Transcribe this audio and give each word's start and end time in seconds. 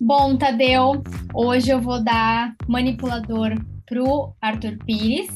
Bom, 0.00 0.36
Tadeu, 0.36 1.02
hoje 1.32 1.70
eu 1.70 1.80
vou 1.80 2.02
dar 2.02 2.56
manipulador 2.66 3.52
pro 3.86 4.34
Arthur 4.40 4.76
Pires, 4.84 5.30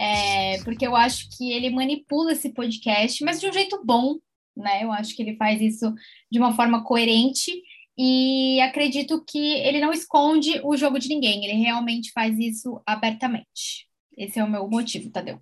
é, 0.00 0.62
porque 0.62 0.86
eu 0.86 0.96
acho 0.96 1.28
que 1.36 1.52
ele 1.52 1.70
manipula 1.70 2.32
esse 2.32 2.50
podcast, 2.54 3.22
mas 3.24 3.40
de 3.40 3.48
um 3.48 3.52
jeito 3.52 3.82
bom, 3.84 4.16
né? 4.56 4.82
Eu 4.82 4.92
acho 4.92 5.14
que 5.14 5.22
ele 5.22 5.36
faz 5.36 5.60
isso 5.60 5.92
de 6.30 6.38
uma 6.38 6.54
forma 6.54 6.84
coerente 6.84 7.52
e 7.98 8.60
acredito 8.60 9.24
que 9.26 9.54
ele 9.54 9.80
não 9.80 9.92
esconde 9.92 10.60
o 10.64 10.76
jogo 10.76 10.98
de 10.98 11.08
ninguém, 11.08 11.44
ele 11.44 11.62
realmente 11.62 12.12
faz 12.12 12.38
isso 12.38 12.80
abertamente. 12.86 13.86
Esse 14.16 14.38
é 14.38 14.44
o 14.44 14.50
meu 14.50 14.68
motivo, 14.68 15.10
Tadeu. 15.10 15.40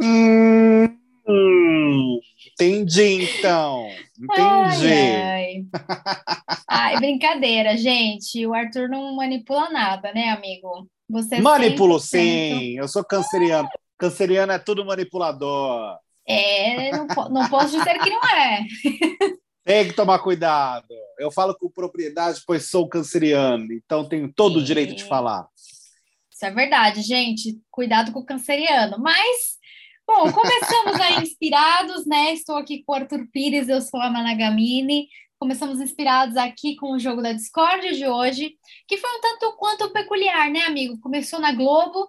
Hum, 0.00 0.99
entendi, 2.52 3.28
então. 3.38 3.88
Entendi. 4.18 4.92
Ai, 4.92 5.22
ai. 5.22 5.64
ai, 6.68 6.96
brincadeira, 6.96 7.76
gente. 7.76 8.46
O 8.46 8.54
Arthur 8.54 8.88
não 8.88 9.14
manipula 9.16 9.70
nada, 9.70 10.12
né, 10.12 10.30
amigo? 10.30 10.88
Você 11.08 11.36
é 11.36 11.40
Manipulo 11.40 11.96
100%. 11.96 12.00
sim, 12.00 12.78
eu 12.78 12.86
sou 12.86 13.04
canceriano. 13.04 13.68
Canceriano 13.98 14.52
é 14.52 14.58
tudo 14.58 14.84
manipulador. 14.84 15.98
É, 16.26 16.92
não, 16.92 17.06
não 17.28 17.48
posso 17.48 17.76
dizer 17.76 17.98
que 17.98 18.10
não 18.10 18.22
é. 18.22 18.64
Tem 19.64 19.88
que 19.88 19.94
tomar 19.94 20.20
cuidado. 20.20 20.86
Eu 21.18 21.30
falo 21.30 21.54
com 21.54 21.70
propriedade, 21.70 22.40
pois 22.46 22.70
sou 22.70 22.88
canceriano, 22.88 23.72
então 23.72 24.08
tenho 24.08 24.32
todo 24.32 24.58
o 24.58 24.64
direito 24.64 24.94
de 24.94 25.02
Sim. 25.02 25.08
falar. 25.08 25.46
Isso 26.32 26.46
é 26.46 26.50
verdade, 26.50 27.02
gente. 27.02 27.60
Cuidado 27.70 28.12
com 28.12 28.20
o 28.20 28.24
canceriano. 28.24 28.96
Mas, 28.98 29.58
bom, 30.10 30.32
começamos 30.32 31.00
aí 31.00 31.22
inspirados, 31.22 32.04
né? 32.04 32.32
Estou 32.32 32.56
aqui 32.56 32.82
com 32.82 32.92
o 32.92 32.94
Arthur 32.96 33.28
Pires, 33.32 33.68
eu 33.68 33.80
sou 33.80 34.00
a 34.00 34.10
Managamini. 34.10 35.08
Começamos 35.38 35.80
inspirados 35.80 36.36
aqui 36.36 36.74
com 36.74 36.92
o 36.92 36.98
jogo 36.98 37.22
da 37.22 37.32
Discord 37.32 37.94
de 37.94 38.06
hoje, 38.06 38.56
que 38.88 38.96
foi 38.96 39.08
um 39.08 39.20
tanto 39.20 39.56
quanto 39.56 39.92
peculiar, 39.92 40.50
né, 40.50 40.62
amigo? 40.62 40.98
Começou 41.00 41.38
na 41.38 41.52
Globo, 41.52 42.08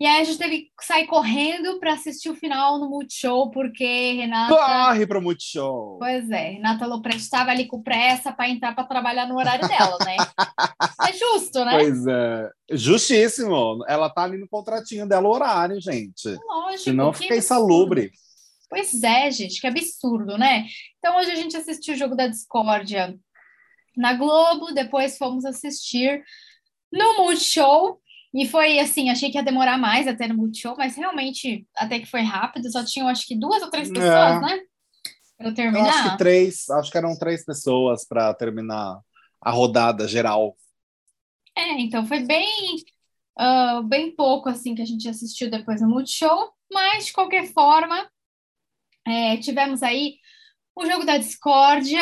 e 0.00 0.06
aí 0.06 0.22
a 0.22 0.24
gente 0.24 0.38
teve 0.38 0.60
que 0.62 0.84
sair 0.84 1.06
correndo 1.06 1.78
para 1.78 1.92
assistir 1.92 2.30
o 2.30 2.34
final 2.34 2.78
no 2.78 2.88
Multishow, 2.88 3.50
porque 3.50 4.14
Renata. 4.14 4.56
Corre 4.56 5.06
pro 5.06 5.20
Multishow. 5.20 5.98
Pois 5.98 6.30
é, 6.30 6.52
Renata 6.52 6.86
Lopresti 6.86 7.20
estava 7.20 7.50
ali 7.50 7.66
com 7.66 7.82
pressa 7.82 8.32
para 8.32 8.48
entrar 8.48 8.74
para 8.74 8.84
trabalhar 8.84 9.26
no 9.26 9.36
horário 9.36 9.68
dela, 9.68 9.98
né? 10.04 10.16
É 11.06 11.12
justo, 11.12 11.64
né? 11.64 11.72
Pois 11.72 12.06
é. 12.06 12.50
Justíssimo. 12.72 13.84
Ela 13.88 14.08
tá 14.08 14.22
ali 14.22 14.38
no 14.38 14.48
contratinho 14.48 15.06
dela, 15.06 15.28
o 15.28 15.32
horário, 15.32 15.80
gente. 15.80 16.28
Lógico. 16.46 16.84
Senão 16.84 17.12
fica 17.12 17.36
insalubre. 17.36 18.10
Pois 18.70 19.02
é, 19.02 19.30
gente, 19.30 19.60
que 19.60 19.66
absurdo, 19.66 20.38
né? 20.38 20.66
Então 20.98 21.18
hoje 21.18 21.30
a 21.32 21.34
gente 21.34 21.56
assistiu 21.56 21.94
o 21.94 21.96
jogo 21.96 22.14
da 22.14 22.26
discórdia 22.26 23.18
na 23.96 24.14
Globo, 24.14 24.72
depois 24.72 25.18
fomos 25.18 25.44
assistir 25.44 26.22
no 26.92 27.18
Multishow. 27.18 28.00
E 28.32 28.46
foi 28.46 28.78
assim, 28.78 29.10
achei 29.10 29.30
que 29.30 29.36
ia 29.36 29.42
demorar 29.42 29.76
mais 29.76 30.06
até 30.06 30.28
no 30.28 30.36
Multishow, 30.36 30.76
mas 30.78 30.94
realmente 30.96 31.66
até 31.76 31.98
que 31.98 32.06
foi 32.06 32.22
rápido, 32.22 32.70
só 32.70 32.84
tinham 32.84 33.08
acho 33.08 33.26
que 33.26 33.34
duas 33.36 33.60
ou 33.62 33.70
três 33.70 33.88
pessoas, 33.88 34.36
É. 34.36 34.40
né? 34.40 34.60
Para 35.36 35.48
Eu 35.48 35.54
terminar. 35.54 35.88
acho 35.88 36.10
que 36.12 36.18
três, 36.18 36.70
acho 36.70 36.90
que 36.92 36.98
eram 36.98 37.18
três 37.18 37.44
pessoas 37.44 38.06
para 38.06 38.32
terminar 38.34 39.00
a 39.40 39.50
rodada 39.50 40.06
geral. 40.06 40.56
É, 41.56 41.80
então 41.80 42.06
foi 42.06 42.20
bem, 42.20 42.76
ah, 43.36 43.82
bem 43.84 44.14
pouco 44.14 44.48
assim 44.48 44.74
que 44.74 44.82
a 44.82 44.86
gente 44.86 45.08
assistiu 45.08 45.50
depois 45.50 45.80
no 45.80 45.88
Multishow, 45.88 46.52
mas 46.72 47.06
de 47.06 47.12
qualquer 47.12 47.46
forma, 47.52 48.08
é, 49.06 49.36
tivemos 49.38 49.82
aí 49.82 50.16
o 50.76 50.86
jogo 50.86 51.04
da 51.04 51.18
discórdia, 51.18 52.00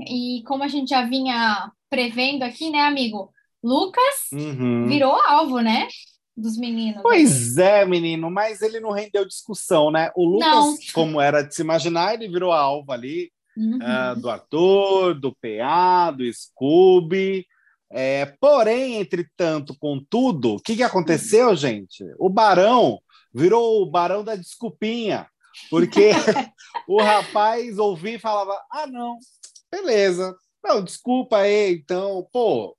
e 0.00 0.42
como 0.46 0.62
a 0.64 0.68
gente 0.68 0.88
já 0.90 1.02
vinha 1.04 1.70
prevendo 1.90 2.42
aqui, 2.42 2.70
né, 2.70 2.80
amigo? 2.80 3.32
Lucas 3.62 4.28
Uhum. 4.32 4.86
virou 4.88 5.14
alvo, 5.14 5.60
né? 5.60 5.88
Dos 6.36 6.56
meninos. 6.56 7.02
Pois 7.02 7.58
é, 7.58 7.84
menino, 7.84 8.30
mas 8.30 8.62
ele 8.62 8.78
não 8.78 8.92
rendeu 8.92 9.26
discussão, 9.26 9.90
né? 9.90 10.10
O 10.14 10.24
Lucas, 10.24 10.48
Não. 10.50 10.76
como 10.94 11.20
era 11.20 11.42
de 11.42 11.54
se 11.54 11.62
imaginar, 11.62 12.14
ele 12.14 12.28
virou 12.28 12.52
alvo 12.52 12.92
ali 12.92 13.32
Uhum. 13.56 13.78
ah, 13.82 14.14
do 14.14 14.30
Arthur, 14.30 15.14
do 15.18 15.34
PA, 15.34 16.12
do 16.12 16.22
Scooby. 16.32 17.44
É, 17.90 18.26
porém, 18.40 19.00
entretanto, 19.00 19.74
contudo, 19.80 20.54
o 20.54 20.60
que, 20.60 20.76
que 20.76 20.82
aconteceu, 20.84 21.56
gente? 21.56 22.04
O 22.18 22.28
Barão 22.28 23.00
virou 23.34 23.82
o 23.82 23.90
Barão 23.90 24.22
da 24.22 24.36
Desculpinha, 24.36 25.26
porque 25.70 26.10
o 26.86 27.02
rapaz 27.02 27.78
ouvia 27.78 28.14
e 28.14 28.18
falava: 28.20 28.56
ah, 28.70 28.86
não, 28.86 29.18
beleza, 29.72 30.36
não, 30.62 30.84
desculpa 30.84 31.38
aí, 31.38 31.72
então, 31.72 32.28
pô, 32.32 32.76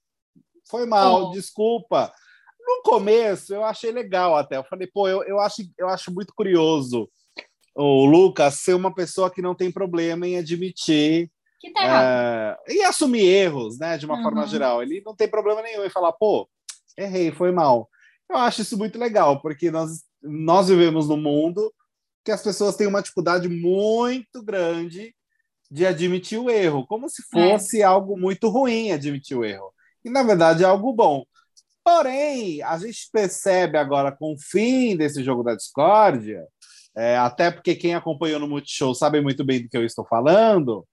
foi 0.69 0.85
mal, 0.85 1.27
Pô. 1.27 1.31
desculpa. 1.31 2.11
No 2.59 2.81
começo, 2.83 3.53
eu 3.53 3.63
achei 3.63 3.91
legal 3.91 4.35
até. 4.35 4.57
Eu 4.57 4.63
falei, 4.63 4.87
pô, 4.87 5.07
eu, 5.07 5.23
eu, 5.23 5.39
acho, 5.39 5.63
eu 5.77 5.87
acho 5.89 6.13
muito 6.13 6.33
curioso 6.35 7.09
o 7.75 8.05
Lucas 8.05 8.55
ser 8.55 8.73
uma 8.73 8.93
pessoa 8.93 9.31
que 9.31 9.41
não 9.41 9.55
tem 9.55 9.71
problema 9.71 10.27
em 10.27 10.37
admitir 10.37 11.31
Que 11.61 11.71
tá 11.71 11.83
errado. 11.83 12.59
é, 12.67 12.73
e 12.73 12.83
assumir 12.83 13.23
erros, 13.23 13.79
né, 13.79 13.97
de 13.97 14.05
uma 14.05 14.17
Uhum. 14.17 14.23
forma 14.23 14.45
geral. 14.47 14.83
Ele 14.83 15.01
não 15.05 15.15
tem 15.15 15.27
problema 15.27 15.61
nenhum 15.61 15.85
em 15.85 15.89
falar, 15.89 16.11
pô, 16.13 16.47
errei, 16.97 17.31
foi 17.31 17.51
mal. 17.51 17.89
Eu 18.29 18.37
acho 18.37 18.61
isso 18.61 18.77
muito 18.77 18.99
legal, 18.99 19.41
porque 19.41 19.71
nós, 19.71 20.03
nós 20.21 20.67
vivemos 20.67 21.07
num 21.07 21.17
mundo 21.17 21.73
que 22.23 22.31
as 22.31 22.43
pessoas 22.43 22.75
têm 22.75 22.85
uma 22.87 23.01
dificuldade 23.01 23.47
muito 23.47 24.43
grande 24.43 25.15
de 25.71 25.85
admitir 25.85 26.37
o 26.37 26.49
erro, 26.49 26.85
como 26.85 27.07
se 27.09 27.23
fosse 27.31 27.81
algo 27.81 28.17
muito 28.17 28.49
ruim 28.49 28.91
admitir 28.91 29.37
o 29.37 29.45
erro. 29.45 29.73
E, 30.09 30.11
na 30.11 30.23
verdade, 30.23 30.63
é 30.63 30.67
algo 30.67 30.91
bom. 30.91 31.23
Porém, 31.83 32.61
a 32.63 32.77
gente 32.77 33.09
percebe 33.11 33.77
agora, 33.77 34.11
com 34.11 34.33
o 34.33 34.39
fim 34.39 34.97
desse 34.97 35.23
jogo 35.23 35.43
da 35.43 35.55
discórdia, 35.55 36.45
é, 36.97 37.17
até 37.17 37.51
porque 37.51 37.75
quem 37.75 37.95
acompanhou 37.95 38.39
no 38.39 38.47
Multishow 38.47 38.93
sabe 38.93 39.21
muito 39.21 39.45
bem 39.45 39.61
do 39.61 39.69
que 39.69 39.77
eu 39.77 39.85
estou 39.85 40.05
falando, 40.05 40.85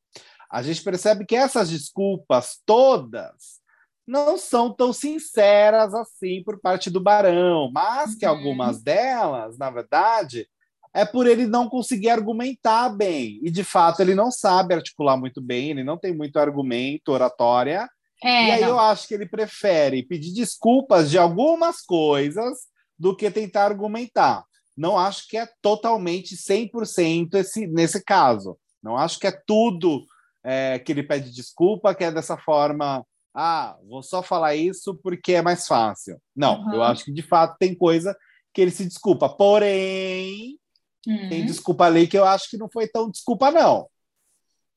a 0.50 0.62
gente 0.62 0.82
percebe 0.82 1.24
que 1.26 1.34
essas 1.34 1.70
desculpas 1.70 2.60
todas 2.64 3.60
não 4.06 4.38
são 4.38 4.72
tão 4.72 4.92
sinceras 4.92 5.92
assim 5.92 6.42
por 6.44 6.60
parte 6.60 6.90
do 6.90 7.00
Barão, 7.00 7.70
mas 7.72 8.14
que 8.14 8.24
Uhum. 8.24 8.32
algumas 8.32 8.80
delas, 8.82 9.58
na 9.58 9.70
verdade, 9.70 10.46
é 10.94 11.04
por 11.04 11.26
ele 11.26 11.46
não 11.46 11.68
conseguir 11.68 12.10
argumentar 12.10 12.88
bem. 12.90 13.40
E, 13.42 13.50
de 13.50 13.64
fato, 13.64 14.00
ele 14.00 14.14
não 14.14 14.30
sabe 14.30 14.74
articular 14.74 15.16
muito 15.16 15.42
bem, 15.42 15.70
ele 15.70 15.84
não 15.84 15.98
tem 15.98 16.14
muito 16.14 16.38
argumento, 16.38 17.12
oratória, 17.12 17.88
É, 18.24 18.48
e 18.48 18.50
aí 18.52 18.60
não. 18.62 18.68
eu 18.68 18.78
acho 18.80 19.06
que 19.06 19.14
ele 19.14 19.26
prefere 19.26 20.02
pedir 20.02 20.32
desculpas 20.32 21.10
de 21.10 21.18
algumas 21.18 21.82
coisas 21.82 22.60
do 22.98 23.14
que 23.14 23.30
tentar 23.30 23.64
argumentar. 23.64 24.44
Não 24.76 24.98
acho 24.98 25.28
que 25.28 25.36
é 25.36 25.46
totalmente 25.62 26.34
100% 26.36 27.34
esse, 27.34 27.66
nesse 27.66 28.02
caso. 28.04 28.58
Não 28.82 28.96
acho 28.96 29.18
que 29.18 29.26
é 29.26 29.32
tudo 29.46 30.04
é, 30.44 30.78
que 30.78 30.92
ele 30.92 31.02
pede 31.02 31.30
desculpa, 31.32 31.94
que 31.94 32.04
é 32.04 32.12
dessa 32.12 32.36
forma. 32.36 33.04
Ah, 33.34 33.76
vou 33.86 34.02
só 34.02 34.22
falar 34.22 34.54
isso 34.54 34.94
porque 35.02 35.32
é 35.34 35.42
mais 35.42 35.66
fácil. 35.66 36.18
Não, 36.34 36.60
Uhum. 36.62 36.74
eu 36.74 36.82
acho 36.82 37.04
que 37.04 37.12
de 37.12 37.22
fato 37.22 37.56
tem 37.58 37.74
coisa 37.74 38.16
que 38.54 38.62
ele 38.62 38.70
se 38.70 38.86
desculpa. 38.86 39.28
Porém, 39.28 40.58
Uhum. 41.06 41.28
tem 41.28 41.44
desculpa 41.44 41.84
ali 41.84 42.06
que 42.06 42.16
eu 42.18 42.24
acho 42.24 42.48
que 42.50 42.56
não 42.56 42.68
foi 42.72 42.88
tão 42.88 43.10
desculpa, 43.10 43.50
não. 43.50 43.88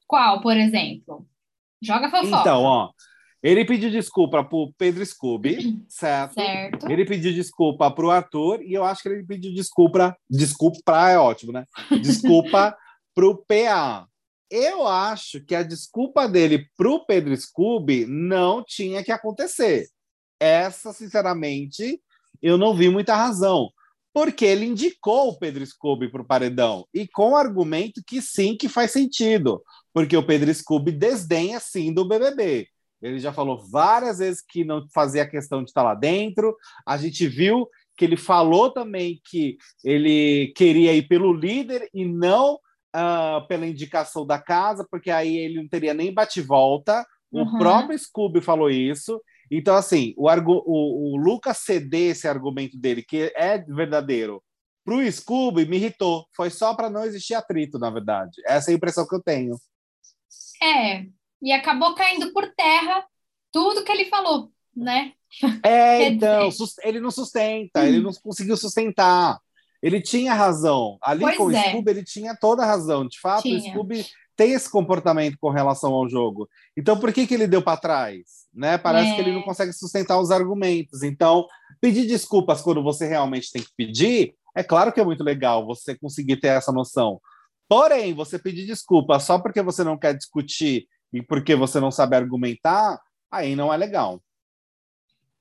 Qual, 0.07 0.41
por 0.41 0.55
exemplo? 0.57 1.25
Joga 1.81 2.09
fofoca. 2.09 2.41
Então, 2.41 2.63
ó, 2.63 2.91
ele 3.41 3.63
pediu 3.63 3.89
desculpa 3.89 4.43
pro 4.43 4.73
Pedro 4.77 5.05
Scooby, 5.05 5.81
certo? 5.87 6.33
Certo. 6.33 6.91
Ele 6.91 7.05
pediu 7.05 7.33
desculpa 7.33 7.89
pro 7.89 8.11
Arthur 8.11 8.61
e 8.61 8.73
eu 8.73 8.83
acho 8.83 9.01
que 9.01 9.09
ele 9.09 9.23
pediu 9.23 9.53
desculpa. 9.53 10.15
Desculpa 10.29 11.09
é 11.09 11.17
ótimo, 11.17 11.53
né? 11.53 11.65
Desculpa 12.01 12.75
pro 13.15 13.43
PA. 13.47 14.05
Eu 14.51 14.85
acho 14.85 15.43
que 15.45 15.55
a 15.55 15.63
desculpa 15.63 16.27
dele 16.27 16.65
pro 16.75 17.05
Pedro 17.05 17.35
Scooby 17.35 18.05
não 18.05 18.63
tinha 18.65 19.03
que 19.03 19.11
acontecer. 19.11 19.87
Essa, 20.39 20.91
sinceramente, 20.91 22.01
eu 22.41 22.57
não 22.57 22.75
vi 22.75 22.89
muita 22.89 23.15
razão. 23.15 23.69
Porque 24.11 24.43
ele 24.43 24.65
indicou 24.65 25.29
o 25.29 25.37
Pedro 25.37 25.65
Scooby 25.65 26.09
pro 26.09 26.25
paredão. 26.25 26.85
E 26.93 27.07
com 27.07 27.31
o 27.31 27.35
argumento 27.37 28.01
que 28.05 28.21
sim, 28.21 28.57
que 28.57 28.67
faz 28.67 28.91
sentido. 28.91 29.63
Porque 29.93 30.17
o 30.17 30.25
Pedro 30.25 30.53
Scooby 30.53 30.91
desdenha 30.91 31.59
sim 31.59 31.93
do 31.93 32.05
BBB. 32.05 32.67
Ele 33.01 33.19
já 33.19 33.31
falou 33.31 33.65
várias 33.69 34.19
vezes 34.19 34.41
que 34.41 34.63
não 34.63 34.85
fazia 34.93 35.27
questão 35.27 35.63
de 35.63 35.69
estar 35.69 35.83
lá 35.83 35.95
dentro. 35.95 36.55
A 36.85 36.97
gente 36.97 37.27
viu 37.27 37.67
que 37.97 38.05
ele 38.05 38.17
falou 38.17 38.71
também 38.71 39.19
que 39.29 39.57
ele 39.83 40.53
queria 40.55 40.93
ir 40.93 41.07
pelo 41.07 41.33
líder 41.33 41.89
e 41.93 42.05
não 42.05 42.59
ah, 42.93 43.45
pela 43.47 43.67
indicação 43.67 44.25
da 44.25 44.39
casa, 44.39 44.85
porque 44.89 45.11
aí 45.11 45.37
ele 45.37 45.55
não 45.61 45.67
teria 45.67 45.93
nem 45.93 46.13
bate-volta. 46.13 47.05
O 47.31 47.41
Uhum. 47.41 47.57
próprio 47.57 47.97
Scooby 47.97 48.41
falou 48.41 48.69
isso. 48.69 49.21
Então, 49.51 49.75
assim, 49.75 50.13
o, 50.17 50.27
o, 50.29 51.13
o 51.13 51.17
Lucas 51.17 51.57
ceder 51.59 52.11
esse 52.11 52.27
argumento 52.27 52.77
dele, 52.77 53.03
que 53.03 53.31
é 53.35 53.57
verdadeiro, 53.59 54.43
para 54.85 54.95
o 54.95 55.11
Scooby, 55.11 55.65
me 55.65 55.77
irritou. 55.77 56.25
Foi 56.35 56.49
só 56.49 56.73
para 56.73 56.89
não 56.89 57.03
existir 57.03 57.33
atrito, 57.35 57.77
na 57.77 57.89
verdade. 57.89 58.41
Essa 58.45 58.71
é 58.71 58.73
a 58.73 58.77
impressão 58.77 59.07
que 59.07 59.15
eu 59.15 59.21
tenho. 59.21 59.55
É, 60.61 61.05
e 61.41 61.51
acabou 61.51 61.95
caindo 61.95 62.31
por 62.33 62.47
terra 62.55 63.05
tudo 63.51 63.83
que 63.83 63.91
ele 63.91 64.05
falou, 64.05 64.51
né? 64.75 65.13
É, 65.63 66.07
então, 66.07 66.49
ele 66.83 66.99
não 66.99 67.11
sustenta, 67.11 67.81
hum. 67.81 67.83
ele 67.83 67.99
não 67.99 68.11
conseguiu 68.13 68.57
sustentar. 68.57 69.39
Ele 69.81 70.01
tinha 70.01 70.33
razão. 70.33 70.97
Ali 71.01 71.21
pois 71.21 71.37
com 71.37 71.45
o 71.45 71.51
é. 71.51 71.69
Scooby, 71.69 71.91
ele 71.91 72.03
tinha 72.03 72.35
toda 72.35 72.63
a 72.63 72.65
razão. 72.65 73.07
De 73.07 73.19
fato, 73.19 73.43
tinha. 73.43 73.57
o 73.57 73.61
Scooby 73.61 74.05
tem 74.35 74.53
esse 74.53 74.69
comportamento 74.69 75.37
com 75.39 75.49
relação 75.49 75.93
ao 75.93 76.07
jogo. 76.09 76.49
Então, 76.75 76.99
por 76.99 77.13
que, 77.13 77.27
que 77.27 77.33
ele 77.33 77.47
deu 77.47 77.61
para 77.61 77.79
trás? 77.79 78.47
Né? 78.53 78.77
Parece 78.77 79.11
é. 79.11 79.15
que 79.15 79.21
ele 79.21 79.31
não 79.31 79.41
é. 79.41 79.45
consegue 79.45 79.71
sustentar 79.71 80.19
os 80.19 80.31
argumentos. 80.31 81.03
Então, 81.03 81.45
pedir 81.79 82.07
desculpas 82.07 82.61
quando 82.61 82.83
você 82.83 83.07
realmente 83.07 83.51
tem 83.51 83.61
que 83.61 83.71
pedir, 83.75 84.33
é 84.55 84.63
claro 84.63 84.91
que 84.91 84.99
é 84.99 85.05
muito 85.05 85.23
legal 85.23 85.65
você 85.65 85.97
conseguir 85.97 86.37
ter 86.37 86.49
essa 86.49 86.71
noção. 86.71 87.21
Porém, 87.67 88.13
você 88.13 88.39
pedir 88.39 88.65
desculpa 88.65 89.19
só 89.19 89.39
porque 89.39 89.61
você 89.61 89.83
não 89.83 89.97
quer 89.97 90.15
discutir 90.15 90.87
e 91.13 91.21
porque 91.21 91.55
você 91.55 91.79
não 91.79 91.91
sabe 91.91 92.15
argumentar, 92.15 92.99
aí 93.31 93.55
não 93.55 93.73
é 93.73 93.77
legal. 93.77 94.21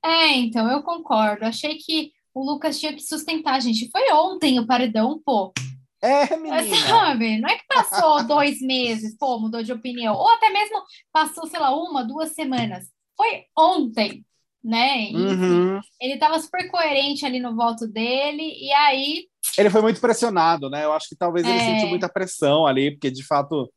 É, 0.03 0.29
então, 0.37 0.69
eu 0.71 0.81
concordo. 0.81 1.45
Achei 1.45 1.75
que 1.75 2.11
o 2.33 2.43
Lucas 2.43 2.79
tinha 2.79 2.93
que 2.93 3.01
sustentar, 3.01 3.61
gente. 3.61 3.89
Foi 3.91 4.11
ontem 4.13 4.59
o 4.59 4.65
paredão, 4.65 5.21
pô. 5.23 5.53
É, 6.01 6.35
menina. 6.37 6.63
Sabe? 6.87 7.39
Não 7.39 7.49
é 7.49 7.57
que 7.57 7.67
passou 7.67 8.23
dois 8.25 8.61
meses, 8.61 9.15
pô, 9.17 9.37
mudou 9.39 9.61
de 9.61 9.73
opinião. 9.73 10.15
Ou 10.15 10.29
até 10.29 10.49
mesmo 10.49 10.81
passou, 11.11 11.45
sei 11.47 11.59
lá, 11.59 11.75
uma, 11.75 12.03
duas 12.03 12.31
semanas. 12.33 12.85
Foi 13.17 13.43
ontem, 13.57 14.25
né? 14.63 15.09
Uhum. 15.11 15.79
Ele 15.99 16.13
estava 16.13 16.39
super 16.39 16.69
coerente 16.71 17.25
ali 17.25 17.39
no 17.39 17.55
voto 17.55 17.85
dele, 17.85 18.43
e 18.43 18.71
aí. 18.71 19.27
Ele 19.57 19.69
foi 19.69 19.81
muito 19.81 19.99
pressionado, 19.99 20.69
né? 20.69 20.85
Eu 20.85 20.93
acho 20.93 21.09
que 21.09 21.17
talvez 21.17 21.45
ele 21.45 21.57
é... 21.57 21.65
sentiu 21.65 21.89
muita 21.89 22.07
pressão 22.07 22.65
ali, 22.65 22.91
porque 22.91 23.11
de 23.11 23.25
fato 23.25 23.69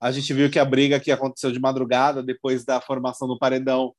a 0.00 0.10
gente 0.10 0.32
viu 0.32 0.50
que 0.50 0.58
a 0.58 0.64
briga 0.64 1.00
que 1.00 1.10
aconteceu 1.10 1.50
de 1.50 1.60
madrugada, 1.60 2.22
depois 2.22 2.64
da 2.64 2.80
formação 2.80 3.26
do 3.26 3.38
paredão, 3.38 3.94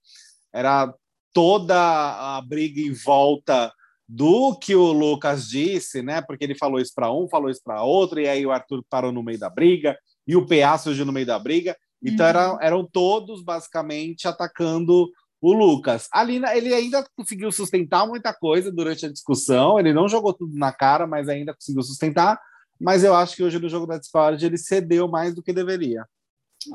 era 0.53 0.93
toda 1.33 1.75
a 1.77 2.41
briga 2.41 2.79
em 2.79 2.93
volta 2.93 3.71
do 4.07 4.55
que 4.55 4.75
o 4.75 4.91
Lucas 4.91 5.47
disse, 5.47 6.01
né? 6.01 6.21
Porque 6.21 6.43
ele 6.43 6.55
falou 6.55 6.79
isso 6.79 6.93
para 6.95 7.11
um, 7.11 7.27
falou 7.27 7.49
isso 7.49 7.61
para 7.63 7.83
outro, 7.83 8.19
e 8.19 8.27
aí 8.27 8.45
o 8.45 8.51
Arthur 8.51 8.83
parou 8.89 9.11
no 9.11 9.23
meio 9.23 9.39
da 9.39 9.49
briga, 9.49 9.97
e 10.27 10.35
o 10.35 10.45
PA 10.45 10.77
surgiu 10.77 11.05
no 11.05 11.11
meio 11.11 11.25
da 11.25 11.39
briga. 11.39 11.75
Então 12.03 12.25
uhum. 12.25 12.29
eram, 12.29 12.61
eram 12.61 12.89
todos 12.89 13.43
basicamente 13.43 14.27
atacando 14.27 15.09
o 15.41 15.53
Lucas. 15.53 16.07
Ali 16.11 16.41
ele 16.53 16.73
ainda 16.73 17.05
conseguiu 17.15 17.51
sustentar 17.51 18.07
muita 18.07 18.33
coisa 18.33 18.71
durante 18.71 19.05
a 19.05 19.11
discussão, 19.11 19.79
ele 19.79 19.93
não 19.93 20.07
jogou 20.07 20.33
tudo 20.33 20.55
na 20.55 20.71
cara, 20.71 21.05
mas 21.07 21.27
ainda 21.27 21.53
conseguiu 21.53 21.83
sustentar. 21.83 22.39
Mas 22.79 23.03
eu 23.03 23.15
acho 23.15 23.35
que 23.35 23.43
hoje 23.43 23.59
no 23.59 23.69
jogo 23.69 23.85
da 23.85 23.97
Discord 23.97 24.45
ele 24.45 24.57
cedeu 24.57 25.07
mais 25.07 25.33
do 25.33 25.43
que 25.43 25.53
deveria. 25.53 26.05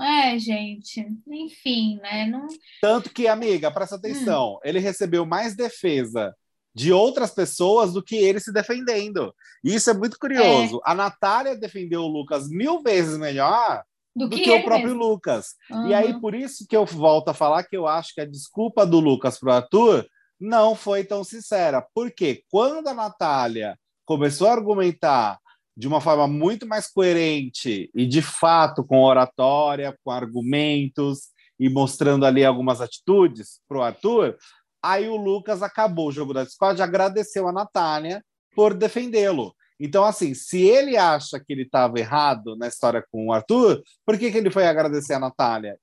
É, 0.00 0.38
gente, 0.38 1.04
enfim, 1.26 1.98
né? 2.00 2.26
Não... 2.26 2.46
Tanto 2.80 3.10
que, 3.10 3.26
amiga, 3.26 3.70
presta 3.70 3.96
atenção, 3.96 4.54
hum. 4.54 4.60
ele 4.62 4.78
recebeu 4.78 5.26
mais 5.26 5.56
defesa 5.56 6.34
de 6.74 6.92
outras 6.92 7.32
pessoas 7.32 7.92
do 7.92 8.02
que 8.02 8.16
ele 8.16 8.38
se 8.38 8.52
defendendo. 8.52 9.34
E 9.64 9.74
isso 9.74 9.90
é 9.90 9.94
muito 9.94 10.18
curioso. 10.18 10.76
É. 10.86 10.90
A 10.90 10.94
Natália 10.94 11.56
defendeu 11.56 12.02
o 12.02 12.08
Lucas 12.08 12.48
mil 12.48 12.80
vezes 12.82 13.18
melhor 13.18 13.82
do, 14.14 14.28
do 14.28 14.36
que, 14.36 14.44
que 14.44 14.50
o 14.50 14.62
próprio 14.62 14.94
mesmo. 14.94 15.04
Lucas. 15.04 15.54
Uhum. 15.70 15.88
E 15.88 15.94
aí, 15.94 16.20
por 16.20 16.34
isso 16.34 16.66
que 16.68 16.76
eu 16.76 16.86
volto 16.86 17.28
a 17.28 17.34
falar 17.34 17.64
que 17.64 17.76
eu 17.76 17.86
acho 17.86 18.14
que 18.14 18.20
a 18.20 18.26
desculpa 18.26 18.86
do 18.86 19.00
Lucas 19.00 19.38
para 19.38 19.48
o 19.48 19.52
Arthur 19.52 20.06
não 20.38 20.74
foi 20.74 21.04
tão 21.04 21.24
sincera. 21.24 21.84
Porque 21.92 22.44
quando 22.48 22.86
a 22.86 22.94
Natália 22.94 23.76
começou 24.04 24.48
a 24.48 24.52
argumentar 24.52 25.38
de 25.80 25.88
uma 25.88 26.00
forma 26.00 26.28
muito 26.28 26.66
mais 26.66 26.86
coerente 26.86 27.90
e, 27.94 28.06
de 28.06 28.22
fato, 28.22 28.84
com 28.84 29.02
oratória, 29.02 29.96
com 30.04 30.10
argumentos 30.10 31.30
e 31.58 31.68
mostrando 31.68 32.24
ali 32.24 32.44
algumas 32.44 32.80
atitudes 32.80 33.60
para 33.68 33.78
o 33.78 33.82
Arthur, 33.82 34.36
Aí 34.82 35.08
o 35.08 35.16
Lucas 35.16 35.62
acabou 35.62 36.08
o 36.08 36.12
jogo 36.12 36.32
da 36.32 36.44
Discord, 36.44 36.80
agradeceu 36.80 37.46
a 37.46 37.52
Natália 37.52 38.24
por 38.54 38.74
defendê-lo. 38.74 39.54
Então, 39.78 40.04
assim, 40.04 40.34
se 40.34 40.62
ele 40.62 40.96
acha 40.96 41.38
que 41.38 41.52
ele 41.52 41.62
estava 41.62 41.98
errado 41.98 42.56
na 42.56 42.66
história 42.66 43.04
com 43.10 43.26
o 43.26 43.32
Arthur, 43.32 43.82
por 44.04 44.18
que, 44.18 44.30
que 44.30 44.38
ele 44.38 44.50
foi 44.50 44.66
agradecer 44.66 45.14
a 45.14 45.18
Natália? 45.18 45.78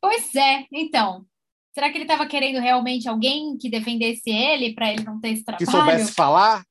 Pois 0.00 0.34
é, 0.34 0.64
então. 0.72 1.24
Será 1.74 1.90
que 1.90 1.96
ele 1.96 2.04
estava 2.04 2.26
querendo 2.26 2.58
realmente 2.58 3.08
alguém 3.08 3.56
que 3.56 3.70
defendesse 3.70 4.30
ele 4.30 4.74
para 4.74 4.92
ele 4.92 5.04
não 5.04 5.20
ter 5.20 5.30
esse 5.30 5.44
trabalho? 5.44 5.66
Que 5.66 5.70
soubesse 5.70 6.12
falar? 6.12 6.64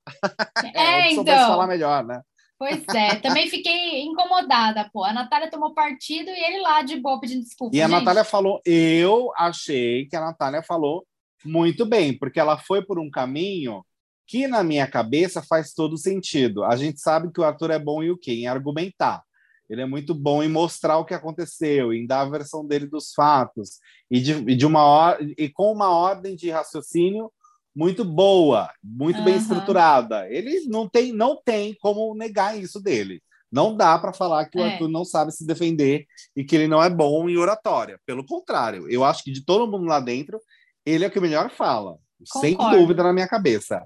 É, 0.74 0.81
é 1.00 1.01
que 1.03 1.07
então. 1.12 1.15
soubesse 1.15 1.47
falar 1.47 1.68
melhor, 1.68 2.06
né? 2.06 2.21
Pois 2.59 2.83
é, 2.95 3.15
também 3.18 3.48
fiquei 3.50 4.01
incomodada, 4.01 4.89
pô. 4.92 5.04
A 5.04 5.13
Natália 5.13 5.50
tomou 5.50 5.74
partido 5.74 6.30
e 6.30 6.44
ele 6.44 6.59
lá 6.62 6.81
de 6.81 7.00
boa 7.00 7.19
pedindo 7.19 7.44
desculpa. 7.44 7.75
E 7.75 7.81
a 7.81 7.88
gente. 7.88 7.98
Natália 7.98 8.24
falou, 8.24 8.59
eu 8.65 9.31
achei 9.38 10.07
que 10.07 10.15
a 10.15 10.21
Natália 10.21 10.63
falou 10.63 11.06
muito 11.45 11.86
bem, 11.86 12.18
porque 12.18 12.39
ela 12.39 12.57
foi 12.57 12.83
por 12.83 13.00
um 13.00 13.12
caminho 13.12 13.86
que 14.25 14.48
na 14.48 14.63
minha 14.63 14.88
cabeça 14.88 15.42
faz 15.42 15.74
todo 15.74 15.98
sentido. 15.98 16.63
A 16.63 16.75
gente 16.75 17.00
sabe 17.00 17.31
que 17.31 17.39
o 17.39 17.44
Arthur 17.44 17.71
é 17.71 17.80
bom 17.80 18.01
em 18.01 18.09
o 18.09 18.18
quê? 18.18 18.33
Em 18.33 18.48
argumentar. 18.48 19.24
Ele 19.69 19.81
é 19.81 19.86
muito 19.86 20.15
bom 20.15 20.42
em 20.42 20.50
mostrar 20.50 20.98
o 20.98 21.06
que 21.06 21.13
aconteceu, 21.13 21.94
em 21.94 22.07
dar 22.07 22.21
a 22.21 22.30
versão 22.30 22.65
dele 22.65 22.88
dos 22.88 23.13
fatos 23.13 23.80
e 24.10 24.19
de, 24.19 24.56
de 24.56 24.65
uma 24.65 25.18
e 25.38 25.50
com 25.50 25.71
uma 25.71 25.89
ordem 25.89 26.36
de 26.36 26.50
raciocínio 26.50 27.31
muito 27.77 28.03
boa, 28.03 28.71
muito 28.83 29.19
uhum. 29.19 29.25
bem 29.25 29.35
estruturada. 29.35 30.27
Ele 30.31 30.62
não 30.68 30.89
tem 30.89 31.13
não 31.13 31.39
tem 31.39 31.75
como 31.79 32.15
negar 32.15 32.57
isso 32.57 32.81
dele. 32.81 33.21
Não 33.51 33.77
dá 33.77 34.00
para 34.00 34.12
falar 34.12 34.45
que 34.45 34.57
o 34.57 34.62
é. 34.63 34.74
Arthur 34.74 34.89
não 34.89 35.06
sabe 35.06 35.31
se 35.31 35.45
defender 35.45 36.07
e 36.35 36.44
que 36.44 36.56
ele 36.56 36.68
não 36.68 36.81
é 36.81 36.89
bom 36.89 37.29
em 37.29 37.38
oratória. 37.38 38.00
Pelo 38.03 38.25
contrário, 38.25 38.89
eu 38.89 39.06
acho 39.06 39.24
que 39.24 39.31
de 39.31 39.45
todo 39.45 39.69
mundo 39.69 39.85
lá 39.85 40.00
dentro, 40.00 40.39
ele 40.83 41.06
é 41.06 41.07
o 41.07 41.12
que 41.12 41.19
melhor 41.19 41.51
fala, 41.51 41.97
Concordo. 42.31 42.39
sem 42.39 42.57
dúvida 42.57 43.03
na 43.03 43.13
minha 43.13 43.27
cabeça. 43.27 43.85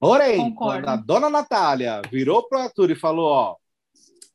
Porém, 0.00 0.38
Concordo. 0.38 0.82
quando 0.82 0.88
a 0.88 0.96
dona 0.96 1.30
Natália 1.30 2.02
virou 2.10 2.48
para 2.48 2.58
o 2.58 2.62
Arthur 2.62 2.90
e 2.90 2.96
falou, 2.96 3.30
ó, 3.30 3.56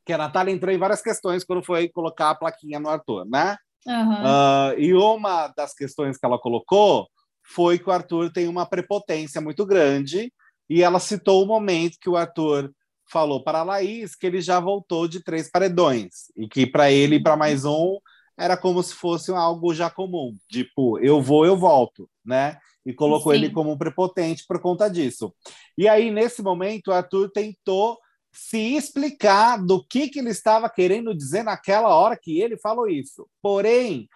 que 0.06 0.13
a 0.13 0.18
Natália 0.18 0.53
entrou 0.53 0.74
em 0.74 0.77
várias 0.77 1.01
questões 1.01 1.44
quando 1.44 1.63
foi 1.63 1.89
colocar 1.89 2.30
a 2.30 2.36
plaquinha 2.36 2.80
no 2.80 2.88
Arthur, 2.88 3.25
né? 3.25 3.57
Uhum. 3.86 4.13
Uh, 4.13 4.80
e 4.80 4.94
uma 4.94 5.50
das 5.50 5.74
questões 5.74 6.18
que 6.18 6.25
ela 6.25 6.39
colocou 6.39 7.07
foi 7.45 7.77
que 7.77 7.89
o 7.89 7.92
Arthur 7.92 8.31
tem 8.31 8.47
uma 8.47 8.65
prepotência 8.65 9.39
muito 9.39 9.65
grande 9.65 10.31
e 10.69 10.81
ela 10.81 11.00
citou 11.00 11.44
o 11.44 11.47
momento 11.47 11.97
que 12.01 12.09
o 12.09 12.18
Arthur 12.18 12.71
falou 13.07 13.44
para 13.44 13.59
a 13.59 13.63
Laís 13.63 14.15
que 14.15 14.25
ele 14.25 14.42
já 14.42 14.59
voltou 14.59 15.07
de 15.07 15.24
três 15.24 15.50
paredões 15.50 16.31
e 16.36 16.47
que 16.47 16.65
para 16.65 16.92
ele 16.92 17.18
e 17.18 17.24
para 17.24 17.38
mais 17.38 17.65
um 17.65 18.00
era 18.38 18.57
como 18.57 18.81
se 18.83 18.94
fosse 18.94 19.31
algo 19.31 19.73
já 19.73 19.90
comum, 19.90 20.35
tipo, 20.49 20.99
eu 20.99 21.21
vou, 21.21 21.45
eu 21.45 21.56
volto, 21.56 22.09
né? 22.23 22.57
E 22.85 22.94
colocou 22.94 23.31
Sim. 23.31 23.40
ele 23.40 23.49
como 23.49 23.71
um 23.71 23.78
prepotente 23.78 24.44
por 24.45 24.59
conta 24.59 24.90
disso. 24.90 25.33
E 25.78 25.87
aí, 25.87 26.11
nesse 26.11 26.42
momento, 26.42 26.90
o 26.90 26.94
Arthur 26.94 27.31
tentou 27.31 27.97
se 28.33 28.75
explicar 28.75 29.57
do 29.57 29.81
que, 29.81 30.09
que 30.09 30.19
ele 30.19 30.30
estava 30.30 30.69
querendo 30.69 31.16
dizer 31.16 31.44
naquela 31.44 31.95
hora 31.95 32.19
que 32.21 32.42
ele 32.42 32.57
falou 32.57 32.90
isso. 32.90 33.25
Porém, 33.42 34.09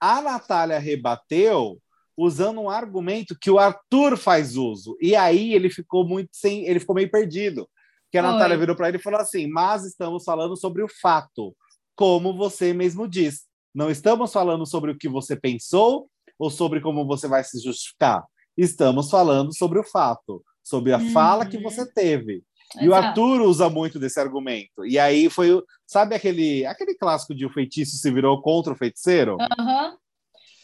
a 0.00 0.22
Natália 0.22 0.78
rebateu 0.78 1.80
usando 2.16 2.60
um 2.60 2.70
argumento 2.70 3.36
que 3.40 3.50
o 3.50 3.58
Arthur 3.58 4.16
faz 4.16 4.56
uso. 4.56 4.96
E 5.00 5.16
aí 5.16 5.52
ele 5.54 5.70
ficou 5.70 6.06
muito 6.06 6.30
sem, 6.32 6.66
ele 6.66 6.80
ficou 6.80 6.94
meio 6.94 7.10
perdido. 7.10 7.68
Que 8.10 8.18
a 8.18 8.24
Oi. 8.24 8.32
Natália 8.32 8.56
virou 8.56 8.76
para 8.76 8.88
ele 8.88 8.98
e 8.98 9.02
falou 9.02 9.20
assim: 9.20 9.46
"Mas 9.46 9.84
estamos 9.84 10.24
falando 10.24 10.56
sobre 10.56 10.82
o 10.82 10.88
fato, 11.00 11.54
como 11.96 12.36
você 12.36 12.72
mesmo 12.72 13.08
diz. 13.08 13.46
Não 13.74 13.90
estamos 13.90 14.32
falando 14.32 14.66
sobre 14.66 14.92
o 14.92 14.96
que 14.96 15.08
você 15.08 15.34
pensou 15.34 16.08
ou 16.38 16.50
sobre 16.50 16.80
como 16.80 17.06
você 17.06 17.26
vai 17.26 17.42
se 17.42 17.60
justificar. 17.60 18.24
Estamos 18.56 19.10
falando 19.10 19.54
sobre 19.54 19.80
o 19.80 19.84
fato, 19.84 20.42
sobre 20.62 20.92
a 20.92 20.98
uhum. 20.98 21.10
fala 21.10 21.46
que 21.46 21.58
você 21.58 21.84
teve. 21.92 22.44
E 22.80 22.88
o 22.88 22.94
Arthur 22.94 23.40
usa 23.42 23.68
muito 23.68 23.98
desse 23.98 24.18
argumento. 24.18 24.84
E 24.84 24.98
aí 24.98 25.28
foi, 25.28 25.62
sabe 25.86 26.14
aquele, 26.14 26.64
aquele 26.66 26.94
clássico 26.94 27.34
de 27.34 27.46
o 27.46 27.52
feitiço 27.52 27.96
se 27.96 28.10
virou 28.10 28.40
contra 28.42 28.72
o 28.72 28.76
feiticeiro? 28.76 29.36
Uhum. 29.40 29.96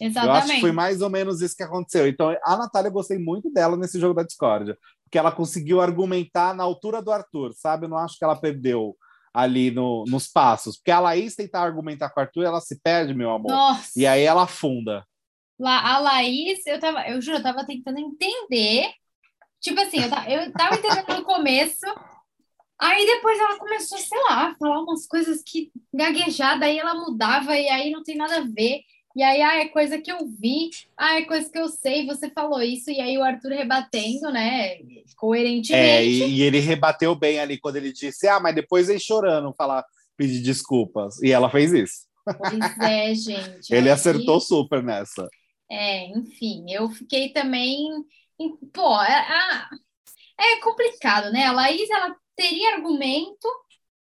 Exatamente. 0.01 0.37
Eu 0.37 0.43
acho 0.43 0.55
que 0.55 0.61
foi 0.61 0.73
mais 0.73 1.03
ou 1.03 1.11
menos 1.11 1.43
isso 1.43 1.57
que 1.57 1.63
aconteceu. 1.63 2.09
Então, 2.09 2.35
a 2.45 2.57
Natália, 2.57 2.89
eu 2.89 2.93
gostei 2.93 3.19
muito 3.19 3.51
dela 3.53 3.77
nesse 3.77 4.01
jogo 4.01 4.15
da 4.15 4.23
discórdia, 4.23 4.77
porque 5.05 5.19
ela 5.19 5.31
conseguiu 5.31 5.81
argumentar 5.81 6.55
na 6.55 6.65
altura 6.65 7.03
do 7.03 7.13
Arthur, 7.13 7.53
sabe? 7.55 7.85
Eu 7.85 7.91
não 7.91 7.99
acho 7.99 8.17
que 8.19 8.25
ela 8.25 8.41
perdeu 8.41 8.97
ali 9.35 9.71
no, 9.71 10.05
nos 10.09 10.27
passos. 10.27 10.77
Porque 10.77 10.91
a 10.91 11.01
Laís 11.01 11.35
tentar 11.35 11.63
argumentar 11.63 12.11
com 12.11 12.21
o 12.21 12.23
Arthur, 12.23 12.45
ela 12.45 12.61
se 12.61 12.81
perde, 12.81 13.15
meu 13.15 13.31
amor. 13.31 13.51
Nossa. 13.51 13.91
E 13.97 14.07
aí 14.07 14.23
ela 14.23 14.45
afunda. 14.45 15.05
Lá, 15.59 15.95
a 15.95 15.99
Laís, 15.99 16.67
eu 16.67 16.81
tava, 16.81 17.07
eu 17.09 17.21
juro, 17.21 17.37
eu 17.37 17.43
tava 17.43 17.67
tentando 17.67 17.99
entender. 17.99 18.91
Tipo 19.61 19.81
assim, 19.81 20.01
eu 20.01 20.09
tava, 20.09 20.31
eu 20.31 20.53
tava 20.53 20.77
entendendo 20.77 21.19
no 21.19 21.25
começo. 21.25 21.87
Aí 22.81 23.05
depois 23.05 23.39
ela 23.39 23.59
começou, 23.59 23.99
sei 23.99 24.19
lá, 24.23 24.49
a 24.49 24.55
falar 24.55 24.81
umas 24.83 25.07
coisas 25.07 25.43
que 25.45 25.71
gaguejada, 25.93 26.65
aí 26.65 26.79
ela 26.79 26.95
mudava, 26.95 27.55
e 27.55 27.69
aí 27.69 27.91
não 27.91 28.03
tem 28.03 28.17
nada 28.17 28.39
a 28.39 28.41
ver. 28.41 28.81
E 29.17 29.23
aí, 29.23 29.43
ah, 29.43 29.57
é 29.57 29.69
coisa 29.69 30.01
que 30.01 30.11
eu 30.11 30.19
vi, 30.27 30.71
ah, 30.97 31.19
é 31.19 31.25
coisa 31.25 31.51
que 31.51 31.59
eu 31.59 31.69
sei, 31.69 32.07
você 32.07 32.31
falou 32.31 32.63
isso, 32.63 32.91
e 32.91 33.01
aí 33.01 33.19
o 33.19 33.25
Arthur 33.25 33.51
rebatendo, 33.51 34.31
né, 34.31 34.79
coerentemente. 35.17 35.75
É, 35.75 36.07
e, 36.07 36.37
e 36.37 36.43
ele 36.43 36.61
rebateu 36.61 37.15
bem 37.17 37.41
ali 37.41 37.59
quando 37.59 37.77
ele 37.77 37.93
disse, 37.93 38.29
ah, 38.29 38.39
mas 38.39 38.55
depois 38.55 38.87
vem 38.87 39.01
chorando 39.01 39.53
falar, 39.55 39.85
pedir 40.17 40.41
desculpas. 40.43 41.21
E 41.23 41.33
ela 41.33 41.51
fez 41.51 41.73
isso. 41.73 42.11
Pois 42.25 42.79
é, 42.79 43.15
gente. 43.15 43.71
Ele 43.75 43.91
acertou 43.91 44.41
super 44.41 44.83
nessa. 44.83 45.29
É, 45.71 46.07
enfim, 46.09 46.67
eu 46.69 46.89
fiquei 46.91 47.33
também. 47.33 47.89
Pô, 48.73 49.03
é, 49.03 49.69
é 50.39 50.61
complicado, 50.61 51.33
né? 51.33 51.45
A 51.45 51.53
Laís, 51.53 51.89
ela 51.91 52.15
teria 52.37 52.75
argumento, 52.75 53.49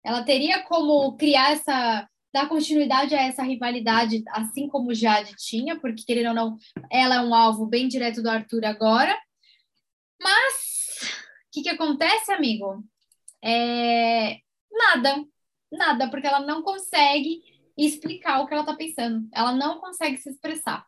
ela 0.04 0.22
teria 0.22 0.62
como 0.64 1.16
criar 1.16 1.52
essa. 1.52 2.08
Dar 2.32 2.48
continuidade 2.48 3.14
a 3.14 3.22
essa 3.22 3.42
rivalidade, 3.42 4.22
assim 4.28 4.68
como 4.68 4.90
o 4.90 4.94
Jade 4.94 5.34
tinha, 5.36 5.78
porque, 5.78 6.04
querendo 6.04 6.28
ou 6.28 6.34
não, 6.34 6.56
ela 6.90 7.16
é 7.16 7.20
um 7.20 7.34
alvo 7.34 7.66
bem 7.66 7.88
direto 7.88 8.22
do 8.22 8.30
Arthur 8.30 8.64
agora. 8.64 9.16
Mas, 10.20 10.54
o 11.46 11.50
que, 11.52 11.62
que 11.62 11.68
acontece, 11.68 12.32
amigo? 12.32 12.84
É, 13.42 14.36
nada, 14.70 15.24
nada, 15.72 16.10
porque 16.10 16.26
ela 16.26 16.40
não 16.40 16.62
consegue 16.62 17.42
explicar 17.76 18.40
o 18.40 18.46
que 18.46 18.54
ela 18.54 18.64
tá 18.64 18.74
pensando. 18.74 19.26
Ela 19.34 19.52
não 19.52 19.80
consegue 19.80 20.18
se 20.18 20.30
expressar. 20.30 20.84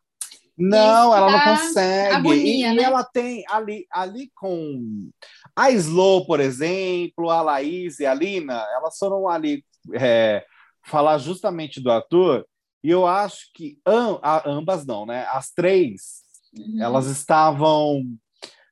Não, 0.57 1.17
ela 1.17 1.31
não 1.31 1.57
consegue. 1.57 2.15
Agonia, 2.15 2.73
e, 2.73 2.77
né? 2.77 2.83
ela 2.83 3.03
tem 3.03 3.45
ali, 3.49 3.87
ali 3.91 4.31
com 4.35 5.11
a 5.57 5.71
Slow, 5.71 6.27
por 6.27 6.41
exemplo, 6.41 7.31
a 7.31 7.41
Laís 7.41 7.99
e 7.99 8.07
a 8.07 8.15
Lina, 8.15 8.65
elas 8.75 8.97
foram 8.99 9.29
ali 9.29 9.65
é, 9.95 10.45
falar 10.85 11.19
justamente 11.19 11.81
do 11.81 11.91
ator, 11.91 12.47
e 12.83 12.91
eu 12.91 13.07
acho 13.07 13.51
que 13.55 13.79
am, 13.87 14.19
a, 14.23 14.49
ambas 14.49 14.85
não, 14.85 15.07
né? 15.07 15.27
As 15.31 15.51
três, 15.51 16.23
uhum. 16.57 16.83
elas 16.83 17.07
estavam 17.07 18.01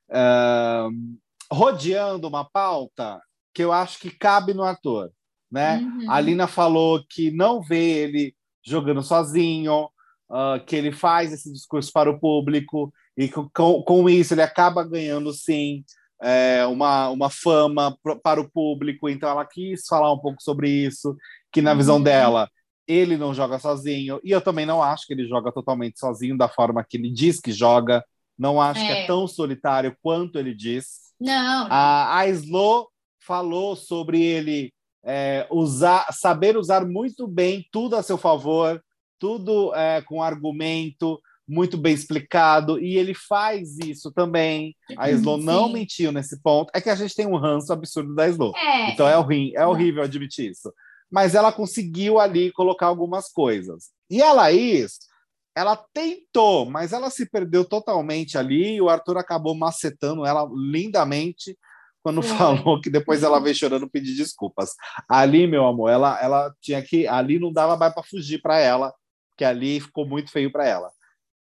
uh, 0.09 0.89
rodeando 1.51 2.27
uma 2.27 2.43
pauta 2.43 3.21
que 3.53 3.63
eu 3.63 3.71
acho 3.71 3.99
que 3.99 4.09
cabe 4.09 4.53
no 4.53 4.63
ator, 4.63 5.11
né? 5.49 5.77
Uhum. 5.77 6.11
A 6.11 6.19
Lina 6.19 6.47
falou 6.47 7.03
que 7.09 7.31
não 7.31 7.61
vê 7.61 8.03
ele 8.03 8.35
jogando 8.65 9.01
sozinho, 9.01 9.85
uh, 10.29 10.63
que 10.65 10.75
ele 10.75 10.91
faz 10.91 11.31
esse 11.31 11.51
discurso 11.51 11.91
para 11.91 12.09
o 12.09 12.19
público 12.19 12.93
e 13.17 13.29
com, 13.29 13.81
com 13.83 14.09
isso 14.09 14.33
ele 14.33 14.41
acaba 14.41 14.83
ganhando 14.83 15.33
sim 15.33 15.83
é, 16.21 16.65
uma, 16.67 17.09
uma 17.09 17.29
fama 17.29 17.97
para 18.23 18.39
o 18.39 18.49
público. 18.49 19.09
Então 19.09 19.29
ela 19.29 19.45
quis 19.45 19.85
falar 19.87 20.13
um 20.13 20.19
pouco 20.19 20.41
sobre 20.41 20.69
isso, 20.69 21.15
que 21.51 21.61
na 21.61 21.71
uhum. 21.71 21.77
visão 21.77 22.01
dela 22.01 22.49
ele 22.87 23.17
não 23.17 23.33
joga 23.33 23.59
sozinho 23.59 24.19
e 24.23 24.31
eu 24.31 24.41
também 24.41 24.65
não 24.65 24.81
acho 24.81 25.05
que 25.05 25.13
ele 25.13 25.27
joga 25.27 25.51
totalmente 25.51 25.99
sozinho 25.99 26.37
da 26.37 26.49
forma 26.49 26.83
que 26.83 26.97
ele 26.97 27.09
diz 27.09 27.39
que 27.39 27.51
joga. 27.51 28.03
Não 28.37 28.59
acho 28.59 28.81
é. 28.81 28.87
que 28.87 28.91
é 28.91 29.07
tão 29.07 29.27
solitário 29.27 29.95
quanto 30.01 30.37
ele 30.37 30.53
diz. 30.53 31.11
Não. 31.19 31.67
A, 31.69 32.17
a 32.17 32.27
Slo 32.27 32.89
falou 33.19 33.75
sobre 33.75 34.21
ele 34.21 34.73
é, 35.03 35.47
usar, 35.51 36.07
saber 36.11 36.57
usar 36.57 36.85
muito 36.85 37.27
bem 37.27 37.65
tudo 37.71 37.95
a 37.95 38.03
seu 38.03 38.17
favor, 38.17 38.83
tudo 39.19 39.73
é, 39.75 40.01
com 40.01 40.21
argumento 40.21 41.21
muito 41.47 41.77
bem 41.77 41.93
explicado, 41.93 42.79
e 42.79 42.97
ele 42.97 43.13
faz 43.13 43.77
isso 43.79 44.09
também. 44.11 44.73
A 44.97 45.11
Slow 45.11 45.37
Sim. 45.37 45.45
não 45.45 45.69
mentiu 45.69 46.11
nesse 46.11 46.41
ponto. 46.41 46.71
É 46.73 46.79
que 46.79 46.89
a 46.89 46.95
gente 46.95 47.13
tem 47.13 47.27
um 47.27 47.35
ranço 47.35 47.73
absurdo 47.73 48.15
da 48.15 48.27
Slow. 48.29 48.53
É. 48.55 48.91
Então 48.91 49.07
é, 49.07 49.17
horrível, 49.17 49.61
é 49.61 49.67
horrível 49.67 50.03
admitir 50.03 50.51
isso. 50.51 50.71
Mas 51.11 51.35
ela 51.35 51.51
conseguiu 51.51 52.19
ali 52.19 52.51
colocar 52.51 52.87
algumas 52.87 53.29
coisas. 53.31 53.89
E 54.09 54.21
a 54.21 54.31
Laís, 54.31 54.99
ela 55.55 55.75
tentou, 55.93 56.65
mas 56.65 56.93
ela 56.93 57.09
se 57.09 57.29
perdeu 57.29 57.65
totalmente 57.65 58.37
ali, 58.37 58.75
e 58.75 58.81
o 58.81 58.89
Arthur 58.89 59.17
acabou 59.17 59.55
macetando 59.55 60.25
ela 60.25 60.47
lindamente 60.53 61.57
quando 62.01 62.21
falou 62.23 62.81
que 62.81 62.89
depois 62.89 63.23
ela 63.23 63.39
veio 63.39 63.55
chorando 63.55 63.89
pedir 63.89 64.15
desculpas. 64.15 64.71
Ali, 65.07 65.47
meu 65.47 65.65
amor, 65.65 65.89
ela, 65.89 66.19
ela 66.21 66.53
tinha 66.61 66.81
que. 66.81 67.07
Ali 67.07 67.39
não 67.39 67.51
dava 67.51 67.77
mais 67.77 67.93
para 67.93 68.03
fugir 68.03 68.41
para 68.41 68.59
ela, 68.59 68.93
que 69.37 69.45
ali 69.45 69.79
ficou 69.79 70.07
muito 70.07 70.31
feio 70.31 70.51
para 70.51 70.67
ela. 70.67 70.89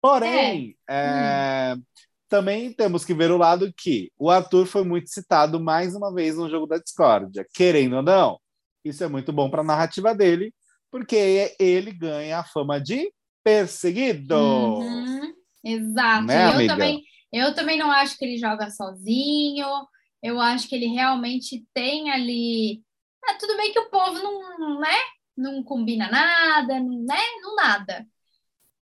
Porém, 0.01 0.77
é. 0.87 1.71
É, 1.71 1.75
hum. 1.75 1.81
também 2.29 2.71
temos 2.71 3.03
que 3.03 3.13
ver 3.13 3.31
o 3.31 3.37
lado 3.37 3.73
que 3.75 4.11
o 4.19 4.29
Arthur 4.29 4.67
foi 4.67 4.83
muito 4.83 5.09
citado 5.09 5.59
mais 5.59 5.95
uma 5.95 6.13
vez 6.13 6.35
no 6.37 6.49
jogo 6.49 6.67
da 6.67 6.77
discórdia. 6.77 7.45
Querendo 7.53 7.97
ou 7.97 8.03
não, 8.03 8.39
isso 8.85 9.03
é 9.03 9.07
muito 9.07 9.33
bom 9.33 9.49
para 9.49 9.61
a 9.61 9.65
narrativa 9.65 10.13
dele, 10.13 10.53
porque 10.91 11.55
ele 11.59 11.91
ganha 11.91 12.39
a 12.39 12.43
fama 12.43 12.79
de 12.79 13.11
perseguido. 13.43 14.35
Uhum. 14.35 15.33
Exato. 15.63 16.25
Né, 16.25 16.63
eu, 16.63 16.67
também, 16.67 17.03
eu 17.33 17.55
também 17.55 17.77
não 17.77 17.91
acho 17.91 18.17
que 18.17 18.23
ele 18.23 18.37
joga 18.37 18.69
sozinho. 18.69 19.67
Eu 20.21 20.39
acho 20.39 20.69
que 20.69 20.75
ele 20.75 20.87
realmente 20.87 21.65
tem 21.73 22.11
ali. 22.11 22.81
Ah, 23.27 23.35
tudo 23.39 23.57
bem 23.57 23.73
que 23.73 23.79
o 23.79 23.89
povo 23.89 24.13
não, 24.13 24.79
né? 24.79 24.95
Não 25.35 25.63
combina 25.63 26.09
nada, 26.09 26.79
não, 26.79 27.03
né? 27.03 27.19
Não 27.41 27.55
nada. 27.55 28.07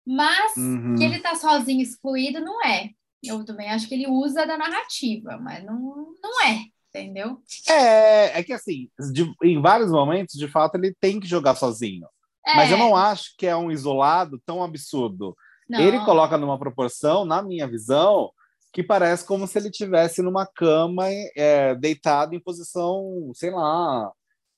Mas 0.04 0.56
uhum. 0.56 0.96
que 0.96 1.04
ele 1.04 1.20
tá 1.20 1.36
sozinho, 1.36 1.80
excluído, 1.80 2.40
não 2.40 2.64
é. 2.64 2.90
Eu 3.22 3.44
também 3.44 3.70
acho 3.70 3.88
que 3.88 3.94
ele 3.94 4.08
usa 4.08 4.44
da 4.44 4.58
narrativa, 4.58 5.38
mas 5.40 5.64
não, 5.64 6.12
não 6.20 6.42
é, 6.44 6.64
entendeu? 6.94 7.38
É, 7.68 8.38
é 8.38 8.42
que 8.42 8.52
assim, 8.52 8.88
de, 9.12 9.32
em 9.42 9.60
vários 9.60 9.90
momentos, 9.90 10.34
de 10.38 10.48
fato, 10.48 10.76
ele 10.76 10.94
tem 11.00 11.18
que 11.18 11.26
jogar 11.26 11.54
sozinho. 11.54 12.06
É. 12.46 12.56
Mas 12.56 12.70
eu 12.70 12.76
não 12.76 12.94
acho 12.94 13.34
que 13.38 13.46
é 13.46 13.56
um 13.56 13.70
isolado 13.70 14.40
tão 14.44 14.62
absurdo. 14.62 15.36
Não. 15.68 15.80
Ele 15.80 15.98
coloca 16.04 16.36
numa 16.36 16.58
proporção, 16.58 17.24
na 17.24 17.42
minha 17.42 17.66
visão, 17.66 18.30
que 18.72 18.82
parece 18.82 19.24
como 19.24 19.46
se 19.46 19.58
ele 19.58 19.70
tivesse 19.70 20.22
numa 20.22 20.46
cama 20.46 21.04
é, 21.36 21.74
deitado 21.74 22.34
em 22.34 22.40
posição, 22.40 23.30
sei 23.34 23.50
lá, 23.50 24.10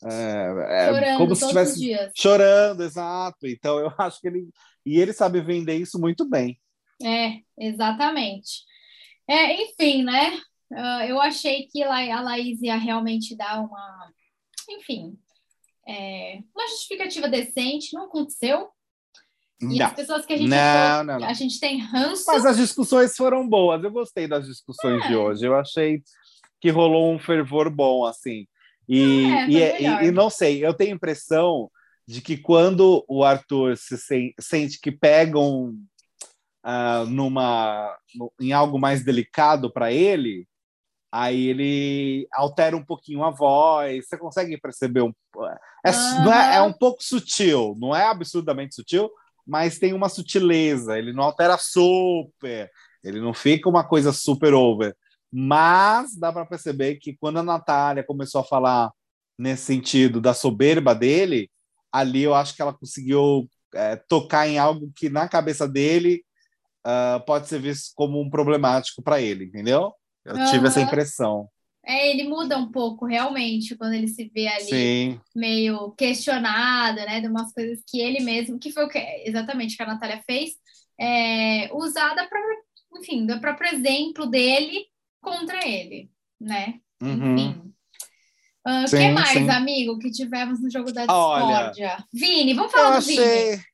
é, 0.04 1.12
é, 1.12 1.16
como 1.16 1.34
se 1.34 1.42
estivesse 1.42 2.10
chorando, 2.14 2.82
exato. 2.82 3.46
Então 3.46 3.78
eu 3.78 3.92
acho 3.98 4.20
que 4.20 4.28
ele 4.28 4.48
e 4.84 5.00
ele 5.00 5.12
sabe 5.12 5.40
vender 5.40 5.76
isso 5.76 5.98
muito 5.98 6.28
bem. 6.28 6.58
É, 7.02 7.38
exatamente. 7.58 8.64
É, 9.26 9.62
enfim, 9.62 10.04
né? 10.04 10.38
Uh, 10.74 11.04
eu 11.06 11.20
achei 11.20 11.68
que 11.70 11.82
a 11.82 12.20
Laís 12.20 12.60
ia 12.62 12.76
realmente 12.76 13.36
dar 13.36 13.60
uma, 13.60 14.12
enfim, 14.68 15.16
é, 15.86 16.40
uma 16.54 16.66
justificativa 16.68 17.28
decente, 17.28 17.94
não 17.94 18.06
aconteceu. 18.06 18.68
E 19.60 19.78
não. 19.78 19.86
as 19.86 19.94
pessoas 19.94 20.26
que 20.26 20.32
a 20.32 20.36
gente 20.36 20.48
não, 20.48 20.56
achou, 20.56 21.04
não, 21.04 21.20
não. 21.20 21.28
a 21.28 21.32
gente 21.32 21.60
tem 21.60 21.78
ranço. 21.78 22.24
Mas 22.26 22.44
as 22.44 22.56
discussões 22.56 23.16
foram 23.16 23.48
boas. 23.48 23.82
Eu 23.82 23.90
gostei 23.90 24.26
das 24.26 24.46
discussões 24.46 25.04
é. 25.04 25.08
de 25.08 25.16
hoje. 25.16 25.46
Eu 25.46 25.54
achei 25.54 26.02
que 26.60 26.70
rolou 26.70 27.12
um 27.12 27.18
fervor 27.18 27.70
bom, 27.70 28.04
assim. 28.04 28.46
E, 28.88 29.24
é, 29.24 29.48
e, 29.48 29.56
e, 29.56 30.08
e, 30.08 30.10
não 30.10 30.28
sei, 30.28 30.64
eu 30.64 30.74
tenho 30.74 30.94
impressão 30.94 31.70
de 32.06 32.20
que 32.20 32.36
quando 32.36 33.04
o 33.08 33.24
Arthur 33.24 33.76
se 33.76 33.96
sente 34.38 34.78
que 34.80 34.92
pegam 34.92 35.74
uh, 36.64 37.06
numa 37.08 37.96
em 38.38 38.52
algo 38.52 38.78
mais 38.78 39.02
delicado 39.02 39.72
para 39.72 39.90
ele, 39.90 40.46
aí 41.14 41.46
ele 41.46 42.26
altera 42.32 42.76
um 42.76 42.84
pouquinho 42.84 43.22
a 43.22 43.30
voz. 43.30 44.04
Você 44.04 44.18
consegue 44.18 44.58
perceber 44.58 45.00
um 45.00 45.12
é, 45.86 45.90
uhum. 45.90 46.32
é, 46.32 46.56
é 46.56 46.62
um 46.62 46.72
pouco 46.72 47.04
sutil, 47.04 47.76
não 47.78 47.94
é 47.94 48.04
absurdamente 48.04 48.74
sutil, 48.74 49.08
mas 49.46 49.78
tem 49.78 49.92
uma 49.92 50.08
sutileza. 50.08 50.98
Ele 50.98 51.12
não 51.12 51.22
altera 51.22 51.56
super, 51.56 52.68
ele 53.04 53.20
não 53.20 53.32
fica 53.32 53.68
uma 53.68 53.84
coisa 53.84 54.12
super 54.12 54.54
over. 54.54 54.92
Mas 55.32 56.16
dá 56.16 56.32
para 56.32 56.46
perceber 56.46 56.96
que 56.96 57.16
quando 57.16 57.38
a 57.38 57.44
Natália 57.44 58.02
começou 58.02 58.40
a 58.40 58.44
falar 58.44 58.90
nesse 59.38 59.62
sentido 59.62 60.20
da 60.20 60.34
soberba 60.34 60.96
dele, 60.96 61.48
ali 61.92 62.24
eu 62.24 62.34
acho 62.34 62.56
que 62.56 62.62
ela 62.62 62.74
conseguiu 62.74 63.48
é, 63.72 63.94
tocar 63.94 64.48
em 64.48 64.58
algo 64.58 64.90
que 64.96 65.08
na 65.08 65.28
cabeça 65.28 65.68
dele 65.68 66.24
uh, 66.84 67.24
pode 67.24 67.46
ser 67.46 67.60
visto 67.60 67.92
como 67.94 68.20
um 68.20 68.28
problemático 68.28 69.00
para 69.02 69.20
ele, 69.20 69.44
entendeu? 69.44 69.92
Eu 70.24 70.36
uhum. 70.36 70.50
tive 70.50 70.66
essa 70.66 70.80
impressão. 70.80 71.48
É, 71.86 72.10
ele 72.10 72.24
muda 72.24 72.56
um 72.56 72.70
pouco, 72.70 73.04
realmente, 73.04 73.76
quando 73.76 73.92
ele 73.92 74.08
se 74.08 74.30
vê 74.34 74.48
ali 74.48 74.64
Sim. 74.64 75.20
meio 75.34 75.92
questionado, 75.92 76.96
né, 76.96 77.20
de 77.20 77.28
umas 77.28 77.52
coisas 77.52 77.82
que 77.86 78.00
ele 78.00 78.20
mesmo, 78.20 78.58
que 78.58 78.72
foi 78.72 78.86
o 78.86 78.88
que 78.88 78.98
exatamente 79.26 79.76
que 79.76 79.82
a 79.82 79.86
Natália 79.86 80.22
fez, 80.26 80.52
é, 80.98 81.68
usar 81.74 82.14
da 82.14 82.26
própria, 82.26 82.56
enfim, 82.96 83.26
do 83.26 83.38
próprio 83.38 83.74
exemplo 83.74 84.26
dele 84.26 84.86
contra 85.20 85.66
ele, 85.66 86.10
né? 86.40 86.80
Uhum. 87.02 87.34
Enfim. 87.34 87.74
O 88.66 88.70
uh, 88.70 88.88
que 88.88 89.08
mais, 89.10 89.30
sim. 89.30 89.50
amigo, 89.50 89.98
que 89.98 90.10
tivemos 90.10 90.62
no 90.62 90.70
jogo 90.70 90.90
da 90.90 91.02
discórdia? 91.02 91.92
Olha, 91.92 92.04
Vini, 92.10 92.54
vamos 92.54 92.72
falar 92.72 92.92
do 92.92 92.96
achei... 92.96 93.16
Vini. 93.16 93.64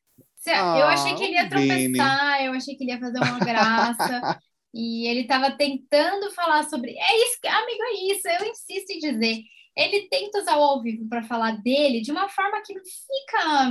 Ah, 0.48 0.78
eu 0.78 0.86
achei 0.86 1.14
que 1.14 1.22
ele 1.22 1.34
ia 1.34 1.48
tropeçar, 1.48 2.38
Vini. 2.38 2.46
eu 2.46 2.52
achei 2.54 2.74
que 2.74 2.82
ele 2.82 2.92
ia 2.92 2.98
fazer 2.98 3.18
uma 3.18 3.38
graça. 3.38 4.40
E 4.72 5.08
ele 5.08 5.22
estava 5.22 5.50
tentando 5.50 6.30
falar 6.30 6.64
sobre. 6.64 6.92
É 6.96 7.24
isso, 7.24 7.38
amigo, 7.44 7.82
é 7.82 8.12
isso. 8.12 8.28
Eu 8.28 8.50
insisto 8.50 8.90
em 8.90 8.98
dizer. 8.98 9.42
Ele 9.76 10.08
tenta 10.08 10.38
usar 10.38 10.56
o 10.56 10.62
ao 10.62 10.82
vivo 10.82 11.08
para 11.08 11.22
falar 11.22 11.52
dele 11.62 12.00
de 12.00 12.10
uma 12.10 12.28
forma 12.28 12.60
que 12.64 12.74
não 12.74 12.82
fica. 12.82 13.70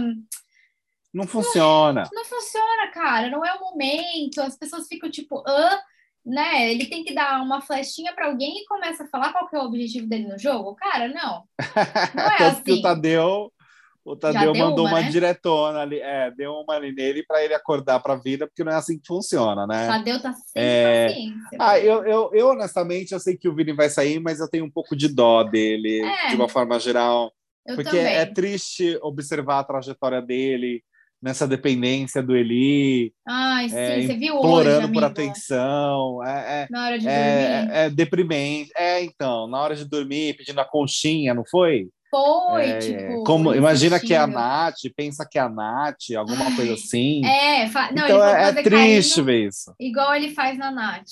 Não 1.13 1.27
funciona. 1.27 2.03
Não, 2.03 2.23
não, 2.23 2.25
funciona, 2.25 2.91
cara. 2.93 3.29
Não 3.29 3.45
é 3.45 3.53
o 3.53 3.59
momento. 3.59 4.41
As 4.41 4.57
pessoas 4.57 4.87
ficam 4.87 5.09
tipo, 5.09 5.43
ah, 5.47 5.81
né? 6.25 6.71
Ele 6.71 6.85
tem 6.85 7.03
que 7.03 7.13
dar 7.13 7.41
uma 7.41 7.61
flechinha 7.61 8.13
para 8.13 8.27
alguém 8.27 8.59
e 8.59 8.65
começa 8.65 9.03
a 9.03 9.07
falar 9.07 9.31
qual 9.31 9.47
que 9.47 9.55
é 9.55 9.59
o 9.59 9.65
objetivo 9.65 10.07
dele 10.07 10.27
no 10.27 10.37
jogo. 10.37 10.75
Cara, 10.75 11.07
não. 11.07 11.43
Não 12.15 12.23
é 12.23 12.49
assim. 12.49 12.63
que 12.63 12.71
o 12.73 12.81
Tadeu 12.81 13.51
O 14.03 14.15
Tadeu 14.15 14.55
mandou 14.55 14.85
uma, 14.85 14.95
uma 14.95 15.01
né? 15.01 15.09
diretona 15.09 15.79
ali, 15.79 15.99
é, 15.99 16.31
deu 16.31 16.53
uma 16.53 16.75
ali 16.75 16.91
nele 16.93 17.23
para 17.27 17.43
ele 17.43 17.53
acordar 17.53 17.99
para 17.99 18.13
a 18.13 18.19
vida, 18.19 18.47
porque 18.47 18.63
não 18.63 18.71
é 18.71 18.75
assim 18.75 18.97
que 18.97 19.05
funciona, 19.05 19.67
né? 19.67 19.85
O 19.85 19.87
Tadeu 19.87 20.21
tá 20.21 20.33
sem 20.33 20.51
é... 20.55 21.07
paciência. 21.07 21.57
Ah, 21.59 21.79
eu, 21.79 22.03
eu, 22.05 22.31
eu, 22.33 22.47
honestamente, 22.49 23.11
eu 23.11 23.19
sei 23.19 23.37
que 23.37 23.47
o 23.47 23.55
Vini 23.55 23.73
vai 23.73 23.89
sair, 23.89 24.19
mas 24.19 24.39
eu 24.39 24.49
tenho 24.49 24.65
um 24.65 24.71
pouco 24.71 24.95
de 24.95 25.07
dó 25.07 25.43
dele, 25.43 26.01
é. 26.01 26.29
de 26.29 26.35
uma 26.35 26.49
forma 26.49 26.79
geral. 26.79 27.31
Eu 27.65 27.75
porque 27.75 27.97
também. 27.97 28.15
é 28.15 28.25
triste 28.25 28.97
observar 29.01 29.59
a 29.59 29.63
trajetória 29.63 30.21
dele 30.21 30.81
nessa 31.21 31.47
dependência 31.47 32.23
do 32.23 32.35
Eli. 32.35 33.13
Ai, 33.27 33.69
sim, 33.69 33.75
é, 33.75 34.01
você 34.01 34.15
viu 34.15 34.35
hoje, 34.39 34.91
por 34.91 35.03
atenção. 35.03 36.25
É, 36.25 36.63
é, 36.63 36.67
na 36.69 36.85
hora 36.85 36.97
de 36.97 37.07
é, 37.07 37.59
dormir. 37.59 37.75
É 37.75 37.89
deprimente. 37.89 38.71
É, 38.75 39.03
então, 39.03 39.47
na 39.47 39.59
hora 39.61 39.75
de 39.75 39.85
dormir, 39.85 40.35
pedindo 40.35 40.59
a 40.59 40.65
conchinha, 40.65 41.33
não 41.33 41.43
foi? 41.45 41.89
Foi, 42.09 42.69
é, 42.69 42.79
tipo. 42.79 43.23
Como, 43.23 43.53
imagina 43.53 43.99
que 43.99 44.13
é 44.13 44.17
a 44.17 44.25
Nath, 44.25 44.79
pensa 44.95 45.27
que 45.29 45.37
é 45.37 45.41
a 45.41 45.49
Nath, 45.49 46.11
alguma 46.17 46.45
Ai, 46.45 46.55
coisa 46.55 46.73
assim. 46.73 47.23
É, 47.23 47.67
fa... 47.69 47.91
não, 47.91 48.05
então 48.05 48.23
é, 48.23 48.49
é 48.49 48.63
triste 48.63 49.21
ver 49.21 49.47
isso. 49.47 49.73
Igual 49.79 50.15
ele 50.15 50.33
faz 50.33 50.57
na 50.57 50.71
Nath. 50.71 51.05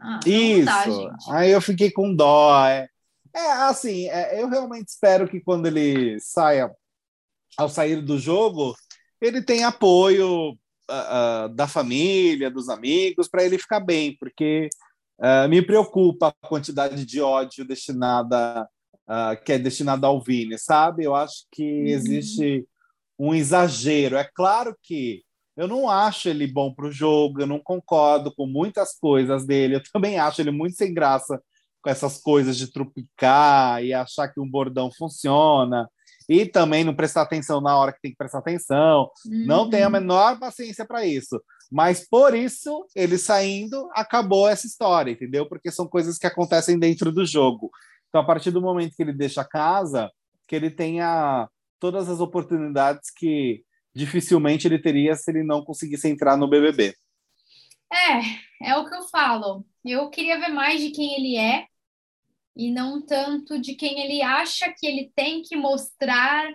Ah, 0.00 0.20
isso. 0.24 0.64
Dá, 0.64 0.84
Aí 1.30 1.50
eu 1.50 1.60
fiquei 1.60 1.90
com 1.90 2.14
dó. 2.14 2.64
É, 2.66 2.88
é 3.34 3.52
assim, 3.64 4.08
é, 4.08 4.40
eu 4.40 4.48
realmente 4.48 4.88
espero 4.88 5.28
que 5.28 5.40
quando 5.40 5.66
ele 5.66 6.20
saia, 6.20 6.70
ao 7.56 7.68
sair 7.68 8.00
do 8.00 8.18
jogo, 8.18 8.74
ele 9.20 9.42
tenha 9.42 9.68
apoio 9.68 10.52
uh, 10.52 11.46
uh, 11.46 11.48
da 11.48 11.66
família, 11.66 12.50
dos 12.50 12.68
amigos, 12.68 13.28
para 13.28 13.44
ele 13.44 13.58
ficar 13.58 13.80
bem, 13.80 14.16
porque 14.18 14.68
uh, 15.18 15.48
me 15.48 15.60
preocupa 15.60 16.28
a 16.28 16.48
quantidade 16.48 17.04
de 17.04 17.20
ódio 17.20 17.64
destinada 17.64 18.68
uh, 19.08 19.42
que 19.44 19.52
é 19.52 19.58
destinada 19.58 20.06
ao 20.06 20.20
Vini, 20.20 20.58
sabe? 20.58 21.04
Eu 21.04 21.14
acho 21.14 21.46
que 21.50 21.62
uhum. 21.62 21.86
existe 21.86 22.66
um 23.18 23.34
exagero. 23.34 24.16
É 24.16 24.28
claro 24.34 24.76
que 24.82 25.22
eu 25.56 25.66
não 25.66 25.88
acho 25.88 26.28
ele 26.28 26.46
bom 26.46 26.72
para 26.72 26.86
o 26.86 26.92
jogo, 26.92 27.40
eu 27.40 27.46
não 27.46 27.58
concordo 27.58 28.34
com 28.34 28.46
muitas 28.46 28.98
coisas 28.98 29.46
dele. 29.46 29.76
Eu 29.76 29.82
também 29.92 30.18
acho 30.18 30.40
ele 30.40 30.50
muito 30.50 30.76
sem 30.76 30.92
graça 30.92 31.40
com 31.80 31.90
essas 31.90 32.18
coisas 32.20 32.56
de 32.56 32.70
trupicar 32.70 33.82
e 33.82 33.94
achar 33.94 34.28
que 34.28 34.40
um 34.40 34.48
bordão 34.48 34.90
funciona. 34.92 35.88
E 36.28 36.44
também 36.44 36.82
não 36.82 36.94
prestar 36.94 37.22
atenção 37.22 37.60
na 37.60 37.76
hora 37.76 37.92
que 37.92 38.00
tem 38.00 38.10
que 38.10 38.16
prestar 38.16 38.38
atenção. 38.38 39.10
Uhum. 39.24 39.46
Não 39.46 39.70
tenho 39.70 39.86
a 39.86 39.90
menor 39.90 40.38
paciência 40.38 40.84
para 40.84 41.06
isso. 41.06 41.40
Mas 41.70 42.06
por 42.08 42.34
isso, 42.34 42.84
ele 42.94 43.16
saindo, 43.16 43.88
acabou 43.92 44.48
essa 44.48 44.66
história, 44.66 45.12
entendeu? 45.12 45.48
Porque 45.48 45.70
são 45.70 45.86
coisas 45.86 46.18
que 46.18 46.26
acontecem 46.26 46.78
dentro 46.78 47.12
do 47.12 47.24
jogo. 47.24 47.70
Então, 48.08 48.20
a 48.20 48.24
partir 48.24 48.50
do 48.50 48.62
momento 48.62 48.94
que 48.96 49.02
ele 49.02 49.12
deixa 49.12 49.42
a 49.42 49.48
casa, 49.48 50.10
que 50.46 50.54
ele 50.54 50.70
tenha 50.70 51.48
todas 51.78 52.08
as 52.08 52.20
oportunidades 52.20 53.10
que 53.10 53.62
dificilmente 53.94 54.66
ele 54.66 54.78
teria 54.78 55.14
se 55.14 55.30
ele 55.30 55.42
não 55.42 55.64
conseguisse 55.64 56.08
entrar 56.08 56.36
no 56.36 56.48
BBB. 56.48 56.94
É, 57.92 58.70
é 58.70 58.76
o 58.76 58.88
que 58.88 58.94
eu 58.94 59.02
falo. 59.08 59.64
Eu 59.84 60.10
queria 60.10 60.38
ver 60.38 60.48
mais 60.48 60.80
de 60.80 60.90
quem 60.90 61.14
ele 61.14 61.36
é 61.36 61.66
e 62.56 62.70
não 62.70 63.04
tanto 63.04 63.60
de 63.60 63.74
quem 63.74 64.00
ele 64.00 64.22
acha 64.22 64.72
que 64.72 64.86
ele 64.86 65.12
tem 65.14 65.42
que 65.42 65.56
mostrar 65.56 66.46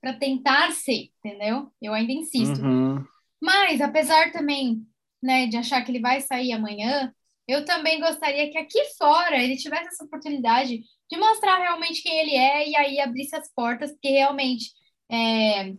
para 0.00 0.14
tentar 0.14 0.72
ser, 0.72 1.10
entendeu? 1.18 1.70
Eu 1.82 1.92
ainda 1.92 2.12
insisto. 2.12 2.62
Uhum. 2.62 3.04
Mas, 3.40 3.80
apesar 3.80 4.32
também 4.32 4.86
né, 5.22 5.46
de 5.46 5.56
achar 5.56 5.84
que 5.84 5.90
ele 5.90 6.00
vai 6.00 6.20
sair 6.20 6.52
amanhã, 6.52 7.12
eu 7.48 7.64
também 7.64 7.98
gostaria 7.98 8.50
que 8.50 8.58
aqui 8.58 8.78
fora 8.98 9.42
ele 9.42 9.56
tivesse 9.56 9.88
essa 9.88 10.04
oportunidade 10.04 10.80
de 11.10 11.18
mostrar 11.18 11.58
realmente 11.58 12.02
quem 12.02 12.18
ele 12.18 12.36
é 12.36 12.68
e 12.68 12.76
aí 12.76 13.00
abrisse 13.00 13.34
as 13.34 13.50
portas, 13.52 13.90
porque 13.90 14.10
realmente 14.10 14.70
é, 15.10 15.70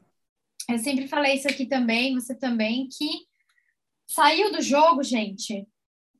eu 0.67 0.79
sempre 0.79 1.07
falei 1.07 1.35
isso 1.35 1.47
aqui 1.47 1.67
também, 1.67 2.15
você 2.15 2.35
também, 2.35 2.87
que 2.87 3.09
saiu 4.07 4.51
do 4.51 4.61
jogo, 4.61 5.03
gente, 5.03 5.67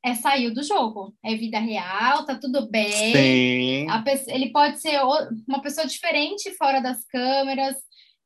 é 0.05 0.13
saiu 0.13 0.53
do 0.53 0.63
jogo, 0.63 1.15
é 1.25 1.35
vida 1.35 1.59
real, 1.59 2.25
tá 2.25 2.35
tudo 2.39 2.69
bem. 2.69 3.87
Pessoa, 4.05 4.35
ele 4.35 4.51
pode 4.51 4.79
ser 4.79 5.01
uma 5.47 5.61
pessoa 5.61 5.87
diferente 5.87 6.55
fora 6.55 6.79
das 6.79 7.03
câmeras, 7.05 7.75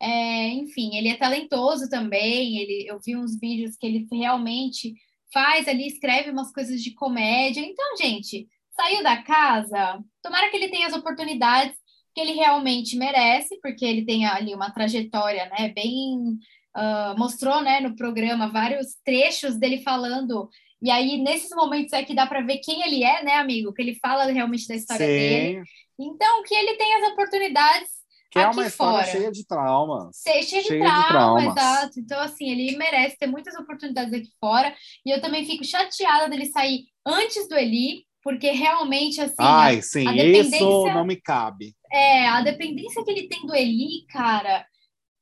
é, 0.04 0.50
enfim, 0.50 0.98
ele 0.98 1.08
é 1.08 1.16
talentoso 1.16 1.90
também. 1.90 2.58
Ele, 2.58 2.86
eu 2.88 3.00
vi 3.00 3.16
uns 3.16 3.40
vídeos 3.40 3.78
que 3.78 3.88
ele 3.88 4.06
realmente 4.12 4.94
faz 5.34 5.68
ali, 5.68 5.88
escreve 5.88 6.30
umas 6.30 6.54
coisas 6.54 6.82
de 6.82 6.94
comédia. 6.94 7.62
Então, 7.62 7.98
gente, 7.98 8.48
saiu 8.76 9.04
da 9.04 9.22
casa, 9.24 10.00
tomara 10.22 10.50
que 10.50 10.56
ele 10.56 10.70
tenha 10.70 10.88
as 10.88 10.94
oportunidades 10.94 11.76
que 12.14 12.22
ele 12.22 12.34
realmente 12.34 12.96
merece, 12.96 13.60
porque 13.62 13.84
ele 13.84 14.06
tem 14.06 14.26
ali 14.26 14.54
uma 14.54 14.72
trajetória, 14.72 15.50
né, 15.50 15.70
bem 15.70 16.38
uh, 16.78 17.18
mostrou, 17.18 17.62
né, 17.62 17.80
no 17.80 17.96
programa 17.96 18.52
vários 18.52 18.96
trechos 19.04 19.58
dele 19.58 19.82
falando. 19.82 20.48
E 20.82 20.92
aí 20.92 21.18
nesses 21.18 21.50
momentos 21.56 21.94
é 21.94 22.04
que 22.04 22.14
dá 22.14 22.28
para 22.28 22.42
ver 22.42 22.60
quem 22.60 22.84
ele 22.84 23.04
é, 23.04 23.24
né, 23.24 23.36
amigo? 23.36 23.74
Que 23.74 23.82
ele 23.82 23.96
fala 23.96 24.26
realmente 24.26 24.68
da 24.68 24.76
história 24.76 25.06
Sim. 25.06 25.12
dele. 25.12 25.64
Então 26.00 26.44
que 26.44 26.54
ele 26.54 26.76
tem 26.76 26.94
as 26.96 27.12
oportunidades 27.12 27.90
que 28.34 28.40
é 28.40 28.48
uma 28.48 28.66
história 28.66 29.06
fora. 29.06 29.12
cheia 29.12 29.32
de 29.32 29.46
traumas. 29.46 30.22
Cheia, 30.28 30.42
cheia 30.42 30.64
de, 30.64 30.80
trauma, 30.80 31.02
de 31.02 31.08
traumas, 31.08 31.46
exato. 31.46 32.00
Então, 32.00 32.20
assim, 32.20 32.50
ele 32.50 32.76
merece 32.78 33.16
ter 33.16 33.28
muitas 33.28 33.54
oportunidades 33.54 34.12
aqui 34.12 34.30
fora. 34.40 34.76
E 35.06 35.12
eu 35.12 35.22
também 35.22 35.46
fico 35.46 35.64
chateada 35.64 36.28
dele 36.28 36.48
sair 36.48 36.86
antes 37.06 37.48
do 37.48 37.56
Eli, 37.56 38.06
porque 38.24 38.50
realmente, 38.50 39.22
assim. 39.22 39.36
Ai, 39.38 39.78
a, 39.78 39.82
sim, 39.84 40.08
a 40.08 40.16
isso 40.16 40.86
não 40.88 41.06
me 41.06 41.16
cabe. 41.16 41.76
É, 41.92 42.28
a 42.28 42.42
dependência 42.42 43.04
que 43.04 43.12
ele 43.12 43.28
tem 43.28 43.46
do 43.46 43.54
Eli, 43.54 44.04
cara. 44.10 44.66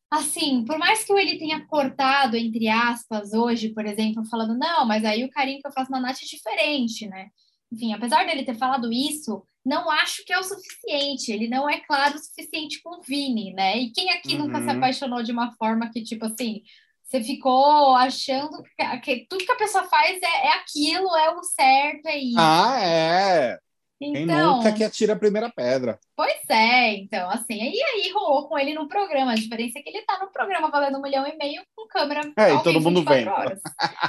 Assim, 0.09 0.63
por 0.63 0.77
mais 0.77 1.03
que 1.03 1.11
o 1.11 1.17
Eli 1.17 1.37
tenha 1.37 1.65
cortado, 1.67 2.37
entre 2.37 2.69
aspas, 2.69 3.33
hoje, 3.33 3.73
por 3.73 3.85
exemplo, 3.85 4.25
falando, 4.29 4.57
não, 4.57 4.85
mas 4.85 5.03
aí 5.03 5.25
o 5.25 5.29
carinho 5.29 5.59
que 5.59 5.67
eu 5.67 5.73
faço 5.73 5.91
na 5.91 5.99
Nath 5.99 6.19
é 6.21 6.25
diferente, 6.25 7.07
né? 7.07 7.27
Enfim, 7.71 7.93
apesar 7.93 8.25
dele 8.25 8.45
ter 8.45 8.55
falado 8.55 8.91
isso, 8.91 9.45
não 9.65 9.89
acho 9.89 10.25
que 10.25 10.33
é 10.33 10.39
o 10.39 10.43
suficiente. 10.43 11.31
Ele 11.31 11.47
não 11.47 11.69
é 11.69 11.79
claro 11.79 12.15
o 12.15 12.19
suficiente 12.19 12.81
com 12.81 12.97
o 12.97 13.01
Vini, 13.01 13.53
né? 13.53 13.77
E 13.77 13.91
quem 13.91 14.09
aqui 14.09 14.35
uhum. 14.35 14.45
nunca 14.45 14.59
se 14.61 14.67
uhum. 14.67 14.77
apaixonou 14.77 15.23
de 15.23 15.31
uma 15.31 15.51
forma 15.53 15.89
que, 15.91 16.03
tipo 16.03 16.25
assim, 16.25 16.61
você 17.03 17.21
ficou 17.21 17.93
achando 17.95 18.63
que, 18.63 18.99
que, 18.99 19.27
tudo 19.29 19.45
que 19.45 19.51
a 19.51 19.57
pessoa 19.57 19.83
faz 19.83 20.19
é, 20.21 20.47
é 20.47 20.53
aquilo, 20.59 21.15
é 21.15 21.29
o 21.31 21.43
certo, 21.43 22.05
é 22.07 22.17
isso. 22.17 22.39
Ah, 22.39 22.79
é. 22.81 23.59
Então, 24.03 24.13
Quem 24.13 24.25
nunca 24.25 24.71
que 24.73 24.83
atira 24.83 25.13
a 25.13 25.19
primeira 25.19 25.47
pedra. 25.55 25.99
Pois 26.15 26.39
é, 26.49 26.95
então, 26.95 27.29
assim, 27.29 27.53
e 27.53 27.83
aí 27.83 28.11
rolou 28.11 28.47
com 28.47 28.57
ele 28.57 28.73
no 28.73 28.87
programa. 28.87 29.33
A 29.33 29.35
diferença 29.35 29.77
é 29.77 29.81
que 29.83 29.89
ele 29.89 30.01
tá 30.01 30.17
no 30.19 30.31
programa 30.31 30.71
valendo 30.71 30.97
um 30.97 31.01
milhão 31.01 31.27
e 31.27 31.37
meio 31.37 31.61
com 31.75 31.85
câmera. 31.87 32.21
É, 32.35 32.55
e 32.55 32.63
todo 32.63 32.81
mundo 32.81 33.03
vem. 33.03 33.27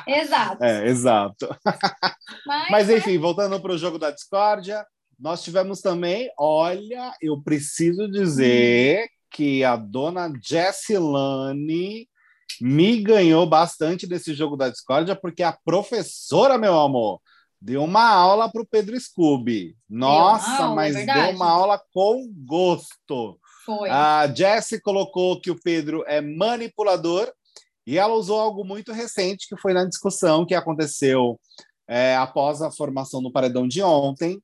exato. 0.06 0.64
É, 0.64 0.86
exato. 0.86 1.48
Mas, 2.46 2.70
Mas 2.70 2.90
é 2.90 2.96
enfim, 2.96 3.18
voltando 3.18 3.60
para 3.60 3.72
o 3.72 3.78
jogo 3.78 3.98
da 3.98 4.10
discórdia, 4.10 4.86
nós 5.22 5.40
tivemos 5.40 5.80
também, 5.80 6.28
olha, 6.36 7.14
eu 7.22 7.40
preciso 7.40 8.10
dizer 8.10 9.08
que 9.30 9.62
a 9.62 9.76
dona 9.76 10.32
Jessilane 10.42 12.08
me 12.60 13.00
ganhou 13.00 13.46
bastante 13.46 14.04
nesse 14.04 14.34
jogo 14.34 14.56
da 14.56 14.68
discórdia, 14.68 15.14
porque 15.14 15.44
a 15.44 15.56
professora, 15.64 16.58
meu 16.58 16.76
amor, 16.78 17.20
deu 17.60 17.84
uma 17.84 18.08
aula 18.08 18.50
para 18.50 18.62
o 18.62 18.66
Pedro 18.66 18.98
Scooby. 19.00 19.76
Nossa, 19.88 20.64
aula, 20.64 20.74
mas 20.74 20.96
é 20.96 21.06
deu 21.06 21.30
uma 21.36 21.48
aula 21.48 21.80
com 21.92 22.28
gosto. 22.44 23.38
Foi. 23.64 23.88
A 23.90 24.26
Jessie 24.26 24.80
colocou 24.80 25.40
que 25.40 25.52
o 25.52 25.60
Pedro 25.62 26.02
é 26.08 26.20
manipulador 26.20 27.32
e 27.86 27.96
ela 27.96 28.14
usou 28.14 28.40
algo 28.40 28.64
muito 28.64 28.92
recente 28.92 29.46
que 29.48 29.56
foi 29.60 29.72
na 29.72 29.84
discussão 29.84 30.44
que 30.44 30.54
aconteceu 30.54 31.38
é, 31.88 32.16
após 32.16 32.60
a 32.60 32.72
formação 32.72 33.22
do 33.22 33.30
paredão 33.30 33.68
de 33.68 33.80
ontem. 33.82 34.42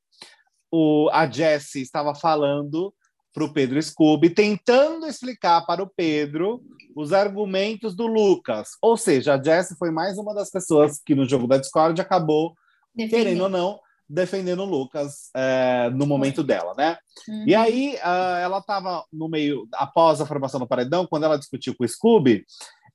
O, 0.70 1.08
a 1.12 1.28
Jessie 1.28 1.82
estava 1.82 2.14
falando 2.14 2.92
para 3.32 3.44
o 3.44 3.52
Pedro 3.52 3.80
Scooby, 3.80 4.30
tentando 4.30 5.06
explicar 5.06 5.64
para 5.64 5.82
o 5.82 5.88
Pedro 5.88 6.60
os 6.96 7.12
argumentos 7.12 7.94
do 7.94 8.06
Lucas. 8.06 8.70
Ou 8.82 8.96
seja, 8.96 9.34
a 9.34 9.42
Jessie 9.42 9.76
foi 9.76 9.90
mais 9.90 10.18
uma 10.18 10.34
das 10.34 10.50
pessoas 10.50 11.00
que 11.04 11.14
no 11.14 11.28
jogo 11.28 11.46
da 11.46 11.58
Discord 11.58 12.00
acabou, 12.00 12.54
Defendendo. 12.94 13.10
querendo 13.10 13.42
ou 13.42 13.48
não, 13.48 13.80
defendendo 14.08 14.62
o 14.62 14.64
Lucas 14.64 15.30
é, 15.36 15.90
no 15.90 16.06
momento 16.06 16.42
dela, 16.42 16.74
né? 16.76 16.96
Uhum. 17.28 17.44
E 17.46 17.54
aí 17.54 17.94
uh, 17.96 18.38
ela 18.40 18.58
estava 18.58 19.04
no 19.12 19.28
meio, 19.28 19.68
após 19.74 20.20
a 20.20 20.26
formação 20.26 20.58
do 20.58 20.66
paredão, 20.66 21.06
quando 21.06 21.24
ela 21.24 21.38
discutiu 21.38 21.76
com 21.76 21.84
o 21.84 21.88
Scooby, 21.88 22.44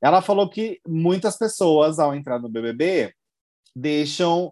ela 0.02 0.22
falou 0.22 0.50
que 0.50 0.80
muitas 0.86 1.38
pessoas, 1.38 2.00
ao 2.00 2.14
entrar 2.14 2.40
no 2.40 2.50
BBB, 2.50 3.14
deixam 3.76 4.52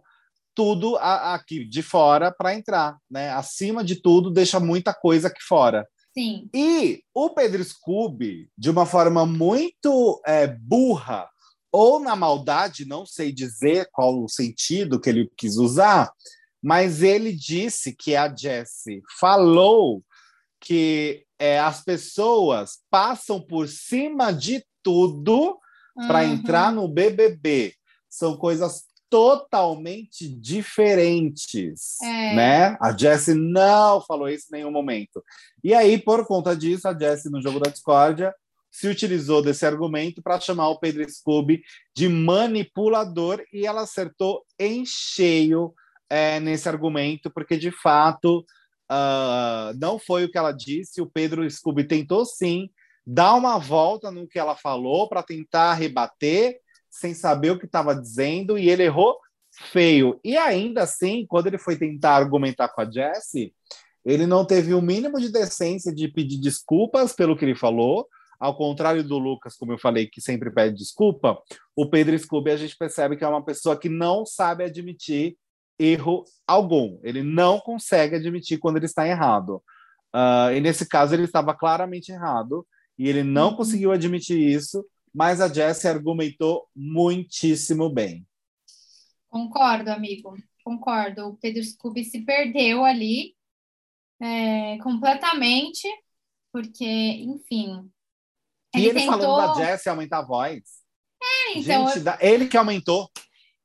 tudo 0.56 0.98
aqui 0.98 1.66
de 1.66 1.82
fora 1.82 2.32
para 2.32 2.54
entrar, 2.54 2.98
né? 3.10 3.32
Acima 3.32 3.84
de 3.84 3.96
tudo, 3.96 4.30
deixa 4.30 4.60
muita 4.60 4.94
coisa 4.94 5.28
aqui 5.28 5.42
fora. 5.42 5.88
Sim. 6.14 6.50
E 6.54 7.04
o 7.14 7.30
Pedro 7.30 7.64
Scooby, 7.64 8.50
de 8.58 8.70
uma 8.70 8.86
forma 8.86 9.26
muito 9.26 10.22
é, 10.26 10.46
burra, 10.48 11.30
ou 11.72 12.00
na 12.02 12.16
maldade, 12.18 12.84
não 12.86 13.06
sei 13.06 13.32
dizer 13.32 13.88
qual 13.94 14.22
o 14.22 14.28
sentido 14.28 15.00
que 15.00 15.10
ele 15.10 15.32
quis 15.38 15.56
usar, 15.56 16.12
mas 16.62 17.02
ele 17.02 17.32
disse 17.32 17.96
que 17.96 18.16
a 18.16 18.34
Jessie 18.34 19.02
falou 19.20 20.04
que 20.60 21.26
é, 21.40 21.60
as 21.60 21.84
pessoas 21.84 22.80
passam 22.90 23.42
por 23.42 23.68
cima 23.68 24.32
de 24.32 24.64
tudo 24.84 25.58
para 26.08 26.24
Uhum. 26.24 26.34
entrar 26.34 26.72
no 26.72 26.88
BBB. 26.88 27.74
São 28.10 28.38
coisas 28.38 28.84
totalmente 29.12 30.28
diferentes, 30.28 32.02
É. 32.02 32.34
né? 32.34 32.78
A 32.82 32.96
Jessie 32.98 33.36
não 33.36 34.02
falou 34.02 34.30
isso 34.30 34.48
em 34.50 34.58
nenhum 34.58 34.72
momento. 34.72 35.22
E 35.62 35.74
aí, 35.74 35.98
por 35.98 36.26
conta 36.26 36.56
disso, 36.56 36.88
a 36.88 36.98
Jessie, 36.98 37.30
no 37.30 37.42
jogo 37.42 37.60
da 37.60 37.70
discórdia, 37.70 38.34
se 38.72 38.88
utilizou 38.88 39.42
desse 39.42 39.66
argumento 39.66 40.22
para 40.24 40.40
chamar 40.40 40.70
o 40.70 40.80
Pedro 40.80 41.08
Scooby 41.08 41.62
de 41.94 42.08
manipulador 42.08 43.44
e 43.52 43.68
ela 43.68 43.82
acertou 43.82 44.46
em 44.58 44.86
cheio 44.86 45.74
é, 46.10 46.40
nesse 46.40 46.70
argumento, 46.70 47.30
porque 47.30 47.58
de 47.58 47.70
fato 47.70 48.46
ah, 48.90 49.74
não 49.78 50.00
foi 50.00 50.24
o 50.24 50.32
que 50.32 50.38
ela 50.38 50.54
disse. 50.54 51.02
O 51.02 51.10
Pedro 51.10 51.50
Scooby 51.50 51.84
tentou 51.84 52.26
sim 52.26 52.70
dar 53.06 53.34
uma 53.36 53.58
volta 53.58 54.10
no 54.10 54.28
que 54.28 54.40
ela 54.40 54.56
falou 54.56 55.10
para 55.10 55.22
tentar 55.24 55.74
rebater, 55.74 56.60
sem 56.92 57.14
saber 57.14 57.52
o 57.52 57.58
que 57.60 57.66
estava 57.66 57.96
dizendo, 57.96 58.58
e 58.58 58.70
ele 58.70 58.84
errou 58.84 59.18
feio. 59.52 60.20
E 60.24 60.38
ainda 60.38 60.84
assim, 60.84 61.26
quando 61.26 61.48
ele 61.48 61.58
foi 61.58 61.76
tentar 61.78 62.16
argumentar 62.16 62.68
com 62.70 62.82
a 62.82 62.90
Jessie, 62.90 63.54
ele 64.06 64.26
não 64.28 64.46
teve 64.46 64.74
o 64.74 64.82
mínimo 64.82 65.20
de 65.20 65.32
decência 65.32 65.94
de 65.94 66.08
pedir 66.08 66.38
desculpas 66.40 67.14
pelo 67.14 67.38
que 67.38 67.46
ele 67.46 67.56
falou. 67.56 68.08
Ao 68.40 68.56
contrário 68.58 69.04
do 69.04 69.20
Lucas, 69.20 69.56
como 69.56 69.72
eu 69.72 69.78
falei, 69.78 70.08
que 70.08 70.20
sempre 70.20 70.52
pede 70.52 70.76
desculpa, 70.76 71.40
o 71.76 71.88
Pedro 71.88 72.18
Scooby 72.18 72.52
a 72.52 72.58
gente 72.58 72.76
percebe 72.76 73.16
que 73.16 73.24
é 73.24 73.28
uma 73.28 73.46
pessoa 73.46 73.78
que 73.78 73.88
não 73.88 74.26
sabe 74.26 74.64
admitir 74.64 75.38
erro 75.78 76.24
algum. 76.48 77.00
Ele 77.04 77.22
não 77.22 77.60
consegue 77.60 78.16
admitir 78.16 78.58
quando 78.58 78.78
ele 78.78 78.86
está 78.88 79.08
errado. 79.08 79.64
Ah, 80.14 80.52
e 80.54 80.60
nesse 80.60 80.88
caso, 80.88 81.14
ele 81.14 81.24
estava 81.26 81.54
claramente 81.54 82.12
errado 82.12 82.66
e 82.98 83.08
ele 83.08 83.24
não 83.24 83.50
Uhum. 83.50 83.58
conseguiu 83.58 83.92
admitir 83.92 84.38
isso, 84.40 84.84
mas 85.14 85.42
a 85.42 85.48
Jessie 85.52 85.88
argumentou 85.90 86.68
muitíssimo 86.76 87.90
bem. 87.90 88.26
Concordo, 89.30 89.90
amigo. 89.92 90.36
Concordo. 90.64 91.28
O 91.28 91.38
Pedro 91.38 91.64
Scooby 91.64 92.04
se 92.04 92.22
perdeu 92.22 92.84
ali 92.84 93.36
é, 94.22 94.78
completamente, 94.80 95.88
porque, 96.52 96.86
enfim. 96.86 97.90
e 98.76 98.86
ele 98.86 99.00
tentou- 99.00 99.20
falando 99.20 99.58
da 99.60 99.66
Jessie 99.66 99.90
aumentar 99.90 100.20
a 100.20 100.26
voz. 100.26 100.62
É, 101.22 101.58
então, 101.58 101.88
Gente, 101.88 102.00
da- 102.02 102.18
ele 102.22 102.48
que 102.48 102.58
aumentou. 102.58 103.10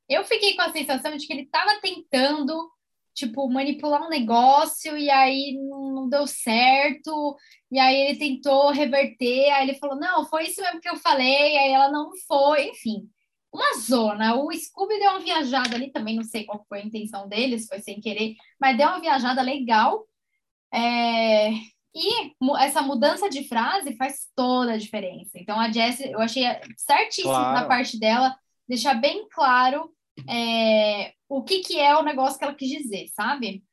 eu 0.09 0.23
fiquei 0.23 0.55
com 0.55 0.61
a 0.63 0.71
sensação 0.71 1.15
de 1.15 1.25
que 1.27 1.33
ele 1.33 1.43
estava 1.43 1.79
tentando, 1.81 2.71
tipo, 3.17 3.49
manipular 3.49 4.03
um 4.05 4.09
negócio 4.09 4.95
e 4.95 5.09
aí 5.09 5.57
não 5.57 6.07
deu 6.07 6.27
certo. 6.27 7.35
E 7.71 7.79
aí 7.79 7.95
ele 7.95 8.19
tentou 8.19 8.69
reverter, 8.71 9.49
aí 9.53 9.67
ele 9.67 9.79
falou: 9.79 9.97
Não, 9.99 10.23
foi 10.25 10.43
isso 10.45 10.61
mesmo 10.61 10.79
que 10.79 10.87
eu 10.87 10.95
falei. 10.97 11.57
Aí 11.57 11.71
ela 11.71 11.91
não 11.91 12.11
foi, 12.27 12.69
enfim. 12.69 13.09
Uma 13.51 13.73
zona. 13.79 14.35
O 14.35 14.51
Scooby 14.53 14.99
deu 14.99 15.09
uma 15.11 15.19
viajada 15.19 15.75
ali, 15.75 15.91
também 15.91 16.15
não 16.15 16.23
sei 16.23 16.43
qual 16.45 16.63
foi 16.69 16.79
a 16.81 16.85
intenção 16.85 17.27
dele, 17.27 17.57
se 17.57 17.67
foi 17.67 17.79
sem 17.81 17.99
querer, 17.99 18.35
mas 18.61 18.77
deu 18.77 18.87
uma 18.87 19.01
viajada 19.01 19.41
legal. 19.41 20.05
É, 20.71 21.49
E 21.95 22.33
essa 22.59 22.81
mudança 22.83 23.27
de 23.29 23.47
frase 23.47 23.95
faz 23.97 24.27
toda 24.35 24.73
a 24.73 24.77
diferença. 24.77 25.31
Então 25.39 25.59
a 25.59 25.71
Jessie, 25.71 26.11
eu 26.11 26.19
achei 26.19 26.43
certíssimo 26.77 27.33
Claro. 27.33 27.59
da 27.61 27.65
parte 27.67 27.99
dela 27.99 28.37
deixar 28.67 28.93
bem 28.93 29.27
claro 29.31 29.91
é, 30.27 31.13
o 31.27 31.43
que, 31.43 31.59
que 31.59 31.79
é 31.79 31.95
o 31.95 32.03
negócio 32.03 32.37
que 32.37 32.45
ela 32.45 32.55
quis 32.55 32.69
dizer, 32.69 33.07
sabe? 33.13 33.63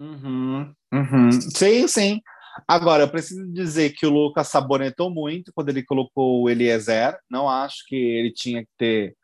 Uhum, 0.00 0.72
uhum. 0.92 1.30
Sim, 1.30 1.86
sim. 1.86 2.20
Agora, 2.66 3.04
eu 3.04 3.10
preciso 3.10 3.46
dizer 3.52 3.90
que 3.90 4.06
o 4.06 4.10
Lucas 4.10 4.48
sabonetou 4.48 5.10
muito 5.10 5.52
quando 5.52 5.68
ele 5.68 5.82
colocou 5.82 6.42
o 6.42 6.50
Eliezer. 6.50 7.18
Não 7.30 7.48
acho 7.48 7.84
que 7.86 7.96
ele 7.96 8.32
tinha 8.32 8.62
que 8.62 8.70
ter 8.78 9.16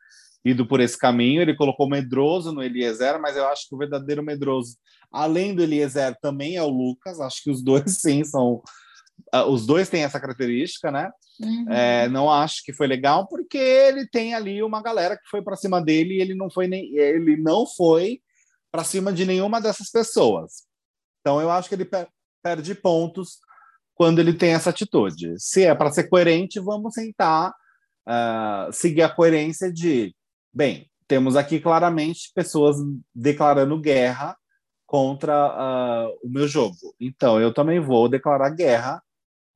ido 0.45 0.67
por 0.67 0.79
esse 0.79 0.97
caminho. 0.97 1.41
Ele 1.41 1.55
colocou 1.55 1.89
medroso 1.89 2.51
no 2.51 2.63
Eliezer, 2.63 3.19
mas 3.19 3.35
eu 3.35 3.47
acho 3.47 3.67
que 3.67 3.75
o 3.75 3.77
verdadeiro 3.77 4.23
medroso, 4.23 4.77
além 5.11 5.53
do 5.55 5.63
Eliezer, 5.63 6.15
também 6.21 6.55
é 6.55 6.63
o 6.63 6.69
Lucas. 6.69 7.19
Acho 7.19 7.43
que 7.43 7.51
os 7.51 7.63
dois, 7.63 7.83
sim, 7.99 8.23
são. 8.23 8.61
Ah, 9.31 9.45
Os 9.45 9.65
dois 9.65 9.89
têm 9.89 10.03
essa 10.03 10.19
característica, 10.19 10.91
né? 10.91 11.09
Uhum. 11.39 11.71
É, 11.71 12.07
não 12.09 12.31
acho 12.31 12.63
que 12.63 12.73
foi 12.73 12.87
legal, 12.87 13.27
porque 13.27 13.57
ele 13.57 14.07
tem 14.07 14.33
ali 14.33 14.63
uma 14.63 14.81
galera 14.81 15.15
que 15.15 15.29
foi 15.29 15.41
para 15.41 15.55
cima 15.55 15.81
dele 15.81 16.15
e 16.15 16.21
ele 16.21 16.33
não 16.33 16.49
foi 16.49 16.67
nem 16.67 16.95
ele 16.95 17.37
não 17.37 17.65
foi 17.67 18.21
para 18.71 18.83
cima 18.83 19.13
de 19.13 19.25
nenhuma 19.25 19.61
dessas 19.61 19.89
pessoas. 19.91 20.63
Então 21.21 21.39
eu 21.41 21.51
acho 21.51 21.69
que 21.69 21.75
ele 21.75 21.85
per- 21.85 22.09
perde 22.43 22.73
pontos 22.75 23.39
quando 23.93 24.19
ele 24.19 24.33
tem 24.33 24.53
essa 24.53 24.69
atitude. 24.69 25.33
Se 25.37 25.63
é 25.63 25.75
para 25.75 25.91
ser 25.91 26.07
coerente, 26.09 26.59
vamos 26.59 26.93
tentar 26.93 27.53
ah, 28.05 28.69
seguir 28.71 29.03
a 29.03 29.09
coerência 29.09 29.71
de 29.71 30.15
bem, 30.53 30.89
temos 31.07 31.35
aqui 31.35 31.59
claramente 31.59 32.31
pessoas 32.33 32.77
declarando 33.13 33.79
guerra 33.79 34.35
contra 34.85 35.33
ah, 35.35 36.07
o 36.23 36.29
meu 36.29 36.47
jogo. 36.47 36.75
Então 36.99 37.39
eu 37.39 37.53
também 37.53 37.79
vou 37.79 38.09
declarar 38.09 38.49
guerra 38.51 39.01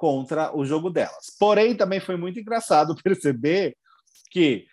contra 0.02 0.52
o 0.58 0.66
jogo 0.66 0.90
delas. 0.90 1.28
Porém, 1.40 1.76
também 1.78 2.00
foi 2.00 2.18
muito 2.18 2.40
engraçado 2.40 2.96
perceber 3.04 3.78
que 4.32 4.66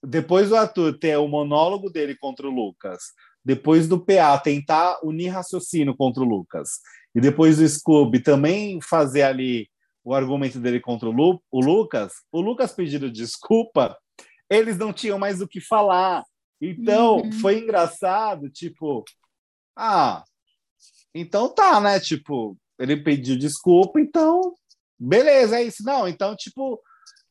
depois 0.00 0.48
do 0.48 0.54
Arthur 0.54 0.96
ter 0.96 1.16
o 1.16 1.26
monólogo 1.26 1.90
dele 1.90 2.14
contra 2.16 2.46
o 2.46 2.50
Lucas, 2.54 3.00
depois 3.44 3.88
do 3.88 3.98
PA 3.98 4.38
tentar 4.38 5.00
unir 5.02 5.28
raciocínio 5.30 5.96
contra 5.96 6.22
o 6.22 6.26
Lucas, 6.26 6.68
e 7.16 7.20
depois 7.20 7.56
do 7.56 7.68
Scooby 7.68 8.20
também 8.20 8.80
fazer 8.80 9.22
ali 9.22 9.68
o 10.04 10.14
argumento 10.14 10.60
dele 10.60 10.78
contra 10.78 11.08
o, 11.08 11.12
Lu 11.12 11.42
o 11.50 11.60
Lucas, 11.60 12.12
o 12.30 12.40
Lucas 12.40 12.72
pedindo 12.72 13.10
desculpa, 13.10 13.98
eles 14.48 14.78
não 14.78 14.92
tinham 14.92 15.18
mais 15.18 15.40
o 15.40 15.48
que 15.48 15.60
falar. 15.60 16.22
Então, 16.60 17.16
Uhum. 17.16 17.32
foi 17.32 17.58
engraçado, 17.58 18.48
tipo, 18.48 19.02
ah, 19.76 20.22
então 21.12 21.52
tá, 21.52 21.80
né? 21.80 21.98
Tipo, 21.98 22.56
ele 22.78 22.96
pediu 23.02 23.36
desculpa, 23.36 24.00
então 24.00 24.54
beleza, 24.98 25.58
é 25.58 25.62
isso. 25.62 25.82
Não, 25.84 26.06
então, 26.06 26.36
tipo, 26.36 26.80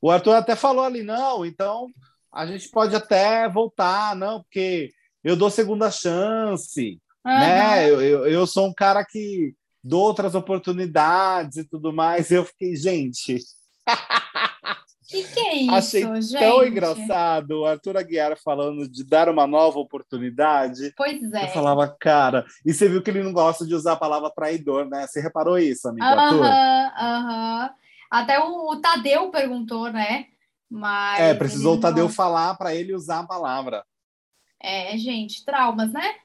o 0.02 0.12
Arthur 0.12 0.36
até 0.36 0.56
falou 0.56 0.84
ali, 0.84 1.04
não, 1.04 1.46
então 1.46 1.88
a 2.34 2.46
gente 2.46 2.70
pode 2.70 2.96
até 2.96 3.48
voltar, 3.50 4.16
não, 4.16 4.42
porque 4.42 4.92
eu 5.24 5.36
dou 5.36 5.50
segunda 5.50 5.90
chance, 5.90 7.00
né? 7.24 7.90
Eu, 7.90 8.02
eu, 8.02 8.28
eu 8.28 8.46
sou 8.46 8.68
um 8.68 8.74
cara 8.74 9.04
que 9.04 9.56
dou 9.84 10.04
outras 10.04 10.36
oportunidades 10.36 11.58
e 11.58 11.64
tudo 11.64 11.94
mais. 11.94 12.32
Eu 12.32 12.44
fiquei, 12.46 12.76
gente, 12.76 13.40
Que 15.24 15.34
que 15.34 15.40
é 15.40 15.56
isso, 15.56 15.74
achei 15.74 16.22
gente? 16.22 16.40
tão 16.40 16.66
engraçado 16.66 17.52
o 17.62 17.66
Arthur 17.66 17.98
Aguiar 17.98 18.38
falando 18.44 18.90
de 18.90 19.04
dar 19.04 19.30
uma 19.30 19.48
nova 19.48 19.80
oportunidade. 19.80 20.94
Pois 20.98 21.32
é. 21.34 21.46
Eu 21.46 21.48
falava, 21.50 21.88
cara, 22.00 22.46
e 22.66 22.74
você 22.74 22.90
viu 22.90 23.02
que 23.02 23.10
ele 23.10 23.24
não 23.24 23.32
gosta 23.34 23.66
de 23.66 23.74
usar 23.74 23.94
a 23.94 23.98
palavra 23.98 24.30
traidor, 24.30 24.86
né? 24.90 25.08
Você 25.08 25.22
reparou 25.22 25.58
isso, 25.58 25.88
amigo 25.88 26.06
Arthur? 26.06 26.46
Aham, 26.46 26.92
aham. 27.00 27.70
Até 28.12 28.40
o, 28.40 28.70
o 28.72 28.82
Tadeu 28.82 29.30
perguntou, 29.32 29.92
né? 29.92 30.26
Mas 30.70 31.20
É, 31.20 31.34
precisou 31.34 31.76
o 31.76 31.80
Tadeu 31.80 32.06
não- 32.06 32.12
falar 32.12 32.56
para 32.56 32.74
ele 32.76 32.94
usar 32.94 33.20
a 33.20 33.28
palavra. 33.28 33.84
É, 34.62 34.98
gente, 34.98 35.44
traumas, 35.46 35.92
né? 35.94 36.16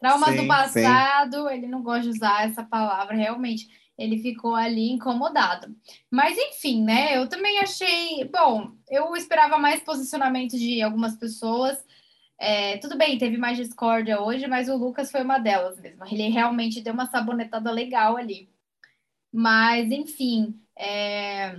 Traumas 0.00 0.30
Sim, 0.30 0.36
do 0.42 0.46
passado, 0.46 1.48
ele 1.50 1.66
não 1.66 1.82
gosta 1.82 2.02
de 2.02 2.10
usar 2.10 2.46
essa 2.48 2.62
palavra, 2.62 3.16
realmente. 3.16 3.66
Ele 3.98 4.18
ficou 4.18 4.54
ali 4.54 4.90
incomodado. 4.92 5.74
Mas, 6.10 6.38
enfim, 6.38 6.84
né? 6.84 7.16
Eu 7.16 7.28
também 7.28 7.58
achei. 7.58 8.24
Bom, 8.32 8.70
eu 8.88 9.16
esperava 9.16 9.58
mais 9.58 9.82
posicionamento 9.82 10.56
de 10.56 10.80
algumas 10.80 11.16
pessoas. 11.16 11.76
É, 12.38 12.76
tudo 12.78 12.96
bem, 12.96 13.18
teve 13.18 13.36
mais 13.36 13.56
discórdia 13.56 14.20
hoje, 14.20 14.46
mas 14.46 14.68
o 14.68 14.76
Lucas 14.76 15.10
foi 15.10 15.22
uma 15.22 15.38
delas 15.38 15.80
mesmo. 15.80 16.04
Ele 16.06 16.28
realmente 16.28 16.80
deu 16.80 16.94
uma 16.94 17.06
sabonetada 17.10 17.72
legal 17.72 18.16
ali. 18.16 18.48
Mas, 19.32 19.90
enfim, 19.90 20.54
é... 20.78 21.56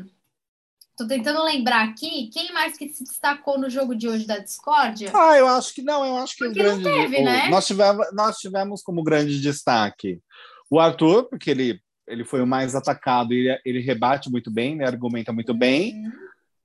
tô 0.97 1.05
tentando 1.05 1.43
lembrar 1.43 1.83
aqui 1.89 2.29
quem 2.33 2.53
mais 2.53 2.77
que 2.77 2.87
se 2.89 3.03
destacou 3.03 3.59
no 3.59 3.69
jogo 3.69 3.93
de 3.93 4.07
hoje 4.07 4.25
da 4.25 4.37
discórdia. 4.39 5.11
Ah, 5.13 5.37
eu 5.37 5.47
acho 5.49 5.73
que 5.75 5.81
não, 5.81 6.05
eu 6.05 6.15
acho 6.17 6.37
que 6.37 6.45
Porque 6.45 6.61
o 6.61 6.63
grande. 6.63 6.83
teve, 6.83 7.17
o- 7.17 7.25
né? 7.25 7.49
nós, 7.49 7.67
tivemos, 7.67 8.07
nós 8.13 8.37
tivemos 8.37 8.81
como 8.81 9.03
grande 9.03 9.39
destaque 9.41 10.21
o 10.71 10.79
Arthur, 10.79 11.25
porque 11.25 11.49
ele, 11.49 11.81
ele 12.09 12.25
foi 12.25 12.41
o 12.41 12.47
mais 12.47 12.75
atacado 12.75 13.33
ele, 13.33 13.57
ele 13.63 13.79
rebate 13.79 14.29
muito 14.29 14.51
bem, 14.51 14.75
né? 14.75 14.85
argumenta 14.85 15.31
muito 15.31 15.53
bem. 15.53 15.95
Uhum. 15.95 16.11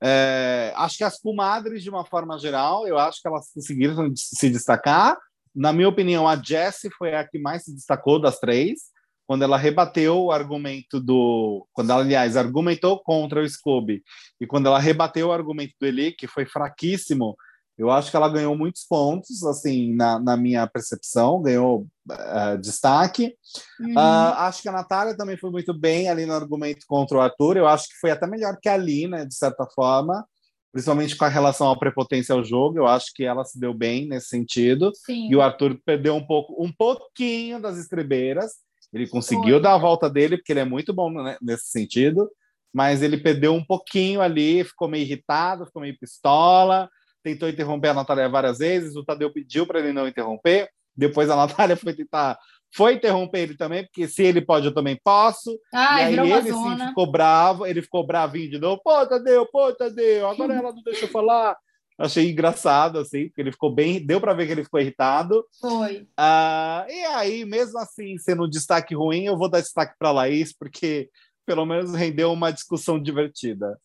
É, 0.03 0.73
acho 0.75 0.97
que 0.97 1.03
as 1.03 1.19
comadres, 1.19 1.81
de 1.81 1.89
uma 1.89 2.05
forma 2.05 2.37
geral, 2.37 2.87
eu 2.87 2.97
acho 2.97 3.21
que 3.21 3.27
elas 3.27 3.51
conseguiram 3.53 4.11
se 4.15 4.49
destacar. 4.49 5.17
Na 5.55 5.71
minha 5.71 5.87
opinião, 5.87 6.27
a 6.27 6.35
Jessie 6.35 6.91
foi 6.97 7.15
a 7.15 7.25
que 7.25 7.39
mais 7.39 7.63
se 7.63 7.73
destacou 7.73 8.19
das 8.19 8.39
três, 8.39 8.93
quando 9.25 9.43
ela 9.43 9.57
rebateu 9.57 10.25
o 10.25 10.31
argumento 10.31 10.99
do. 10.99 11.65
Quando 11.73 11.91
ela, 11.91 12.01
aliás, 12.01 12.35
argumentou 12.35 13.01
contra 13.01 13.41
o 13.41 13.49
Scooby, 13.49 14.03
e 14.39 14.45
quando 14.45 14.67
ela 14.67 14.79
rebateu 14.79 15.29
o 15.29 15.31
argumento 15.31 15.73
do 15.79 15.87
Eli, 15.87 16.11
que 16.11 16.27
foi 16.27 16.45
fraquíssimo, 16.45 17.35
Eu 17.77 17.91
acho 17.91 18.09
que 18.09 18.15
ela 18.15 18.29
ganhou 18.29 18.57
muitos 18.57 18.85
pontos, 18.85 19.43
assim, 19.43 19.93
na, 19.93 20.17
na 20.17 20.37
minha 20.37 20.65
percepção, 20.65 21.41
ganhou 21.41 21.85
uh, 22.09 22.57
destaque. 22.57 23.35
Uhum. 23.79 23.93
Uh, 23.93 24.33
acho 24.37 24.61
que 24.61 24.69
a 24.69 24.71
Natália 24.71 25.15
também 25.15 25.35
foi 25.35 25.51
muito 25.51 25.73
bem 25.73 26.07
ali 26.07 26.25
no 26.25 26.33
argumento 26.33 26.85
contra 26.87 27.17
o 27.17 27.21
Arthur. 27.21 27.57
Eu 27.57 27.67
acho 27.67 27.89
que 27.89 27.99
foi 27.99 28.11
até 28.11 28.25
melhor 28.25 28.57
que 28.61 28.69
a 28.69 28.77
Lina, 28.77 29.25
de 29.25 29.35
certa 29.35 29.65
forma, 29.65 30.25
principalmente 30.71 31.17
com 31.17 31.25
a 31.25 31.29
relação 31.29 31.69
à 31.69 31.77
prepotência 31.77 32.33
ao 32.33 32.45
jogo. 32.45 32.77
Eu 32.77 32.87
acho 32.87 33.07
que 33.13 33.25
ela 33.25 33.43
se 33.43 33.59
deu 33.59 33.73
bem 33.73 34.07
nesse 34.07 34.27
sentido. 34.27 34.93
Sim. 34.95 35.29
E 35.29 35.35
o 35.35 35.41
Arthur 35.41 35.77
perdeu 35.85 36.15
um 36.15 36.25
pouco, 36.25 36.55
um 36.63 36.71
pouquinho 36.71 37.61
das 37.61 37.77
estrebeiras. 37.77 38.53
Ele 38.93 39.05
conseguiu 39.05 39.55
foi. 39.55 39.61
dar 39.61 39.73
a 39.73 39.79
volta 39.79 40.09
dele, 40.09 40.37
porque 40.37 40.53
ele 40.53 40.61
é 40.61 40.65
muito 40.65 40.93
bom 40.93 41.11
né, 41.11 41.35
nesse 41.41 41.65
sentido, 41.65 42.31
mas 42.73 43.01
ele 43.01 43.17
perdeu 43.17 43.53
um 43.53 43.63
pouquinho 43.63 44.21
ali, 44.21 44.63
ficou 44.63 44.87
meio 44.87 45.03
irritado, 45.03 45.65
ficou 45.65 45.81
meio 45.81 45.97
pistola 45.99 46.89
tentou 47.25 47.49
interromper 47.49 47.87
a 47.87 47.93
Natália 47.95 48.29
várias 48.29 48.59
vezes, 48.59 48.95
o 48.95 49.03
Tadeu 49.03 49.33
pediu 49.33 49.65
para 49.65 49.79
ele 49.79 49.91
não 49.91 50.07
interromper, 50.07 50.69
depois 50.95 51.27
a 51.27 51.35
Natália 51.35 51.75
foi 51.75 51.93
tentar, 51.93 52.37
foi 52.71 52.93
interromper 52.93 53.39
ele 53.39 53.57
também, 53.57 53.83
porque 53.83 54.07
se 54.07 54.21
ele 54.21 54.41
pode, 54.41 54.67
eu 54.67 54.73
também 54.73 54.99
posso. 55.03 55.59
Ah, 55.73 56.01
e 56.01 56.19
aí 56.19 56.31
ele 56.31 56.53
sim, 56.53 56.77
ficou 56.87 57.11
bravo, 57.11 57.65
ele 57.65 57.81
ficou 57.81 58.05
bravinho 58.05 58.51
de 58.51 58.59
novo, 58.59 58.79
pô, 58.83 59.05
Tadeu, 59.07 59.47
pô, 59.47 59.73
Tadeu, 59.73 60.27
agora 60.27 60.53
ela 60.53 60.71
não 60.71 60.83
deixa 60.83 61.05
eu 61.05 61.09
falar. 61.09 61.57
Achei 61.97 62.29
engraçado, 62.29 62.99
assim, 62.99 63.27
porque 63.27 63.41
ele 63.41 63.53
ficou 63.53 63.73
bem, 63.73 64.05
deu 64.05 64.19
para 64.19 64.33
ver 64.33 64.45
que 64.45 64.51
ele 64.51 64.65
ficou 64.65 64.81
irritado. 64.81 65.45
Foi. 65.61 66.05
Ah, 66.17 66.85
e 66.89 67.05
aí, 67.05 67.45
mesmo 67.45 67.79
assim, 67.79 68.17
sendo 68.17 68.43
um 68.43 68.49
destaque 68.49 68.93
ruim, 68.93 69.23
eu 69.23 69.37
vou 69.37 69.49
dar 69.49 69.61
destaque 69.61 69.95
para 69.97 70.11
Laís, 70.11 70.51
porque 70.53 71.09
pelo 71.45 71.65
menos 71.65 71.93
rendeu 71.93 72.33
uma 72.33 72.51
discussão 72.51 73.01
divertida. 73.01 73.79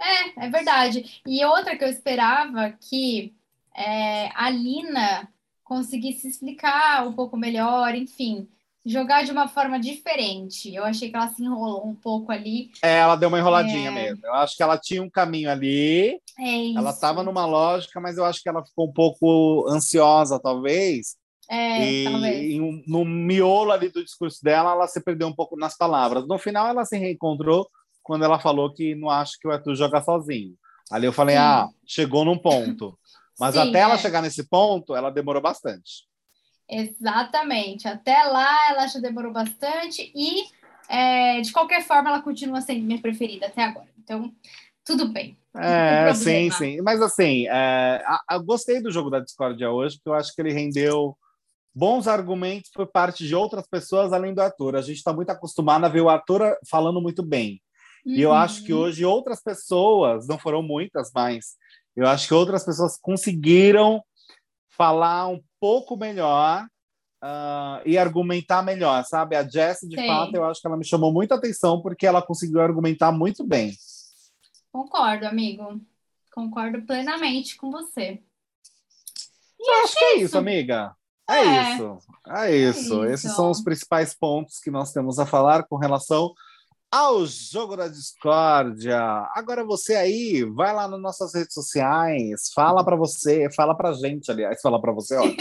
É, 0.00 0.46
é 0.46 0.50
verdade. 0.50 1.20
E 1.26 1.44
outra 1.44 1.76
que 1.76 1.84
eu 1.84 1.88
esperava 1.88 2.70
que 2.72 3.34
é, 3.74 4.30
a 4.34 4.50
Lina 4.50 5.28
conseguisse 5.64 6.28
explicar 6.28 7.06
um 7.06 7.12
pouco 7.12 7.36
melhor, 7.36 7.94
enfim, 7.94 8.48
jogar 8.84 9.24
de 9.24 9.32
uma 9.32 9.48
forma 9.48 9.80
diferente. 9.80 10.72
Eu 10.72 10.84
achei 10.84 11.10
que 11.10 11.16
ela 11.16 11.28
se 11.28 11.42
enrolou 11.42 11.86
um 11.86 11.94
pouco 11.94 12.30
ali. 12.30 12.70
É, 12.82 12.98
ela 12.98 13.16
deu 13.16 13.28
uma 13.28 13.38
enroladinha 13.38 13.90
é... 13.90 13.92
mesmo. 13.92 14.24
Eu 14.24 14.34
acho 14.34 14.56
que 14.56 14.62
ela 14.62 14.78
tinha 14.78 15.02
um 15.02 15.10
caminho 15.10 15.50
ali. 15.50 16.20
É 16.38 16.56
isso. 16.56 16.78
Ela 16.78 16.90
estava 16.90 17.24
numa 17.24 17.44
lógica, 17.44 18.00
mas 18.00 18.16
eu 18.16 18.24
acho 18.24 18.40
que 18.40 18.48
ela 18.48 18.64
ficou 18.64 18.88
um 18.88 18.92
pouco 18.92 19.66
ansiosa, 19.68 20.38
talvez. 20.38 21.16
É, 21.48 21.84
e 21.84 22.04
talvez. 22.04 22.86
no 22.86 23.04
miolo 23.04 23.70
ali 23.70 23.88
do 23.88 24.04
discurso 24.04 24.42
dela, 24.42 24.72
ela 24.72 24.88
se 24.88 25.00
perdeu 25.00 25.28
um 25.28 25.34
pouco 25.34 25.56
nas 25.56 25.76
palavras. 25.76 26.26
No 26.26 26.38
final, 26.38 26.66
ela 26.68 26.84
se 26.84 26.96
reencontrou 26.96 27.68
quando 28.06 28.24
ela 28.24 28.38
falou 28.38 28.72
que 28.72 28.94
não 28.94 29.10
acha 29.10 29.32
que 29.40 29.48
o 29.48 29.50
Arthur 29.50 29.74
joga 29.74 30.00
sozinho. 30.00 30.54
Ali 30.88 31.06
eu 31.06 31.12
falei, 31.12 31.34
Sim. 31.34 31.42
ah, 31.42 31.68
chegou 31.84 32.24
num 32.24 32.38
ponto. 32.38 32.96
Mas 33.38 33.54
Sim, 33.54 33.68
até 33.68 33.78
é. 33.78 33.82
ela 33.82 33.98
chegar 33.98 34.22
nesse 34.22 34.48
ponto, 34.48 34.94
ela 34.94 35.10
demorou 35.10 35.42
bastante. 35.42 36.06
Exatamente. 36.70 37.88
Até 37.88 38.22
lá 38.22 38.70
ela 38.70 38.86
já 38.86 39.00
demorou 39.00 39.32
bastante 39.32 40.12
e, 40.14 40.44
é, 40.88 41.40
de 41.40 41.50
qualquer 41.52 41.84
forma, 41.84 42.08
ela 42.08 42.22
continua 42.22 42.60
sendo 42.60 42.84
minha 42.84 43.00
preferida 43.00 43.46
até 43.46 43.64
agora. 43.64 43.88
Então, 43.98 44.32
tudo 44.84 45.08
bem. 45.08 45.36
É, 45.56 46.14
sim, 46.14 46.48
sim. 46.52 46.80
Mas 46.82 47.02
assim, 47.02 47.48
é, 47.48 48.02
a, 48.06 48.22
a, 48.28 48.38
gostei 48.38 48.80
do 48.80 48.92
jogo 48.92 49.10
da 49.10 49.18
discórdia 49.18 49.68
hoje, 49.68 49.96
porque 49.96 50.10
eu 50.10 50.14
acho 50.14 50.32
que 50.32 50.40
ele 50.40 50.52
rendeu 50.52 51.16
bons 51.74 52.06
argumentos 52.06 52.70
por 52.70 52.86
parte 52.86 53.26
de 53.26 53.34
outras 53.34 53.66
pessoas 53.66 54.12
além 54.12 54.32
do 54.32 54.40
ator. 54.40 54.76
A 54.76 54.80
gente 54.80 54.98
está 54.98 55.12
muito 55.12 55.30
acostumado 55.30 55.84
a 55.84 55.88
ver 55.88 56.02
o 56.02 56.08
ator 56.08 56.56
falando 56.70 57.02
muito 57.02 57.22
bem. 57.22 57.60
Uhum. 58.06 58.14
E 58.14 58.22
eu 58.22 58.32
acho 58.32 58.62
que 58.62 58.72
uhum. 58.72 58.80
hoje 58.80 59.04
outras 59.04 59.42
pessoas, 59.42 60.28
não 60.28 60.38
foram 60.38 60.62
muitas, 60.62 61.10
mas 61.12 61.56
eu 61.96 62.06
acho 62.06 62.28
que 62.28 62.34
outras 62.34 62.64
pessoas 62.64 62.96
conseguiram 62.96 64.00
falar 64.68 65.26
um 65.26 65.42
pouco 65.58 65.96
melhor 65.96 66.64
uh, 67.24 67.82
e 67.84 67.98
argumentar 67.98 68.62
melhor, 68.62 69.04
sabe? 69.04 69.34
A 69.34 69.42
Jess, 69.42 69.80
de 69.82 69.96
Sim. 69.96 70.06
fato, 70.06 70.36
eu 70.36 70.44
acho 70.44 70.60
que 70.60 70.66
ela 70.68 70.76
me 70.76 70.84
chamou 70.84 71.12
muita 71.12 71.34
atenção 71.34 71.82
porque 71.82 72.06
ela 72.06 72.22
conseguiu 72.22 72.60
argumentar 72.60 73.10
muito 73.10 73.42
bem. 73.42 73.72
Concordo, 74.70 75.26
amigo. 75.26 75.80
Concordo 76.32 76.82
plenamente 76.82 77.56
com 77.56 77.72
você. 77.72 78.22
E 79.58 79.70
eu 79.70 79.84
acho 79.84 79.98
que 79.98 80.04
é 80.04 80.18
isso, 80.18 80.38
amiga. 80.38 80.94
É, 81.28 81.38
é, 81.38 81.74
isso. 81.74 81.98
É, 82.28 82.50
é 82.50 82.56
isso. 82.56 83.04
É 83.04 83.12
Esses 83.12 83.34
são 83.34 83.50
os 83.50 83.62
principais 83.62 84.14
pontos 84.14 84.60
que 84.60 84.70
nós 84.70 84.92
temos 84.92 85.18
a 85.18 85.26
falar 85.26 85.64
com 85.64 85.76
relação 85.76 86.32
ao 86.96 87.26
Jogo 87.26 87.76
da 87.76 87.88
Discórdia. 87.88 88.98
Agora 89.34 89.62
você 89.62 89.94
aí, 89.94 90.42
vai 90.44 90.74
lá 90.74 90.88
nas 90.88 91.00
nossas 91.00 91.34
redes 91.34 91.52
sociais, 91.52 92.50
fala 92.54 92.82
para 92.82 92.96
você, 92.96 93.48
fala 93.54 93.76
pra 93.76 93.92
gente, 93.92 94.30
aliás, 94.30 94.58
fala 94.62 94.80
para 94.80 94.92
você, 94.92 95.14
ó. 95.16 95.22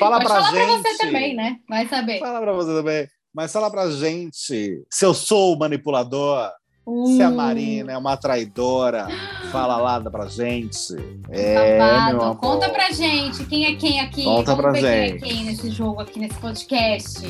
Fala 0.00 0.16
Pode 0.16 0.24
pra 0.24 0.34
falar 0.36 0.50
gente. 0.50 0.66
Fala 0.66 0.82
pra 0.82 0.92
você 0.92 0.98
também, 0.98 1.36
né? 1.36 1.58
Vai 1.68 1.86
saber. 1.86 2.18
Fala 2.18 2.40
pra 2.40 2.52
você 2.54 2.72
também. 2.72 3.08
Mas 3.32 3.52
fala 3.52 3.70
pra 3.70 3.90
gente 3.90 4.82
se 4.90 5.04
eu 5.04 5.12
sou 5.12 5.54
o 5.54 5.58
manipulador, 5.58 6.50
uh. 6.86 7.06
se 7.06 7.22
a 7.22 7.28
uh. 7.28 7.34
Marina 7.34 7.92
é 7.92 7.98
uma 7.98 8.16
traidora. 8.16 9.06
Fala 9.52 9.76
lá 9.76 10.00
pra 10.00 10.26
gente. 10.26 10.94
É, 11.28 12.12
meu 12.12 12.34
Conta 12.36 12.70
pra 12.70 12.90
gente 12.92 13.44
quem 13.44 13.66
é 13.66 13.74
quem 13.74 14.00
aqui. 14.00 14.24
Conta 14.24 14.54
vamos 14.54 14.80
pra 14.80 14.80
gente. 14.80 15.20
quem 15.20 15.30
é 15.30 15.34
quem 15.34 15.44
nesse 15.44 15.70
jogo 15.70 16.00
aqui, 16.00 16.18
nesse 16.18 16.38
podcast. 16.38 17.20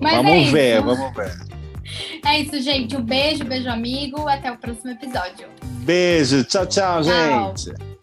Mas 0.00 0.16
vamos 0.16 0.48
é 0.48 0.50
ver, 0.50 0.82
vamos 0.82 1.14
ver. 1.16 1.65
É 2.24 2.40
isso, 2.40 2.60
gente. 2.60 2.96
Um 2.96 3.02
beijo, 3.02 3.44
beijo, 3.44 3.68
amigo. 3.68 4.28
Até 4.28 4.50
o 4.50 4.56
próximo 4.56 4.90
episódio. 4.92 5.48
Beijo. 5.62 6.44
Tchau, 6.44 6.66
tchau, 6.66 7.02
tchau. 7.02 7.54
gente. 7.56 7.95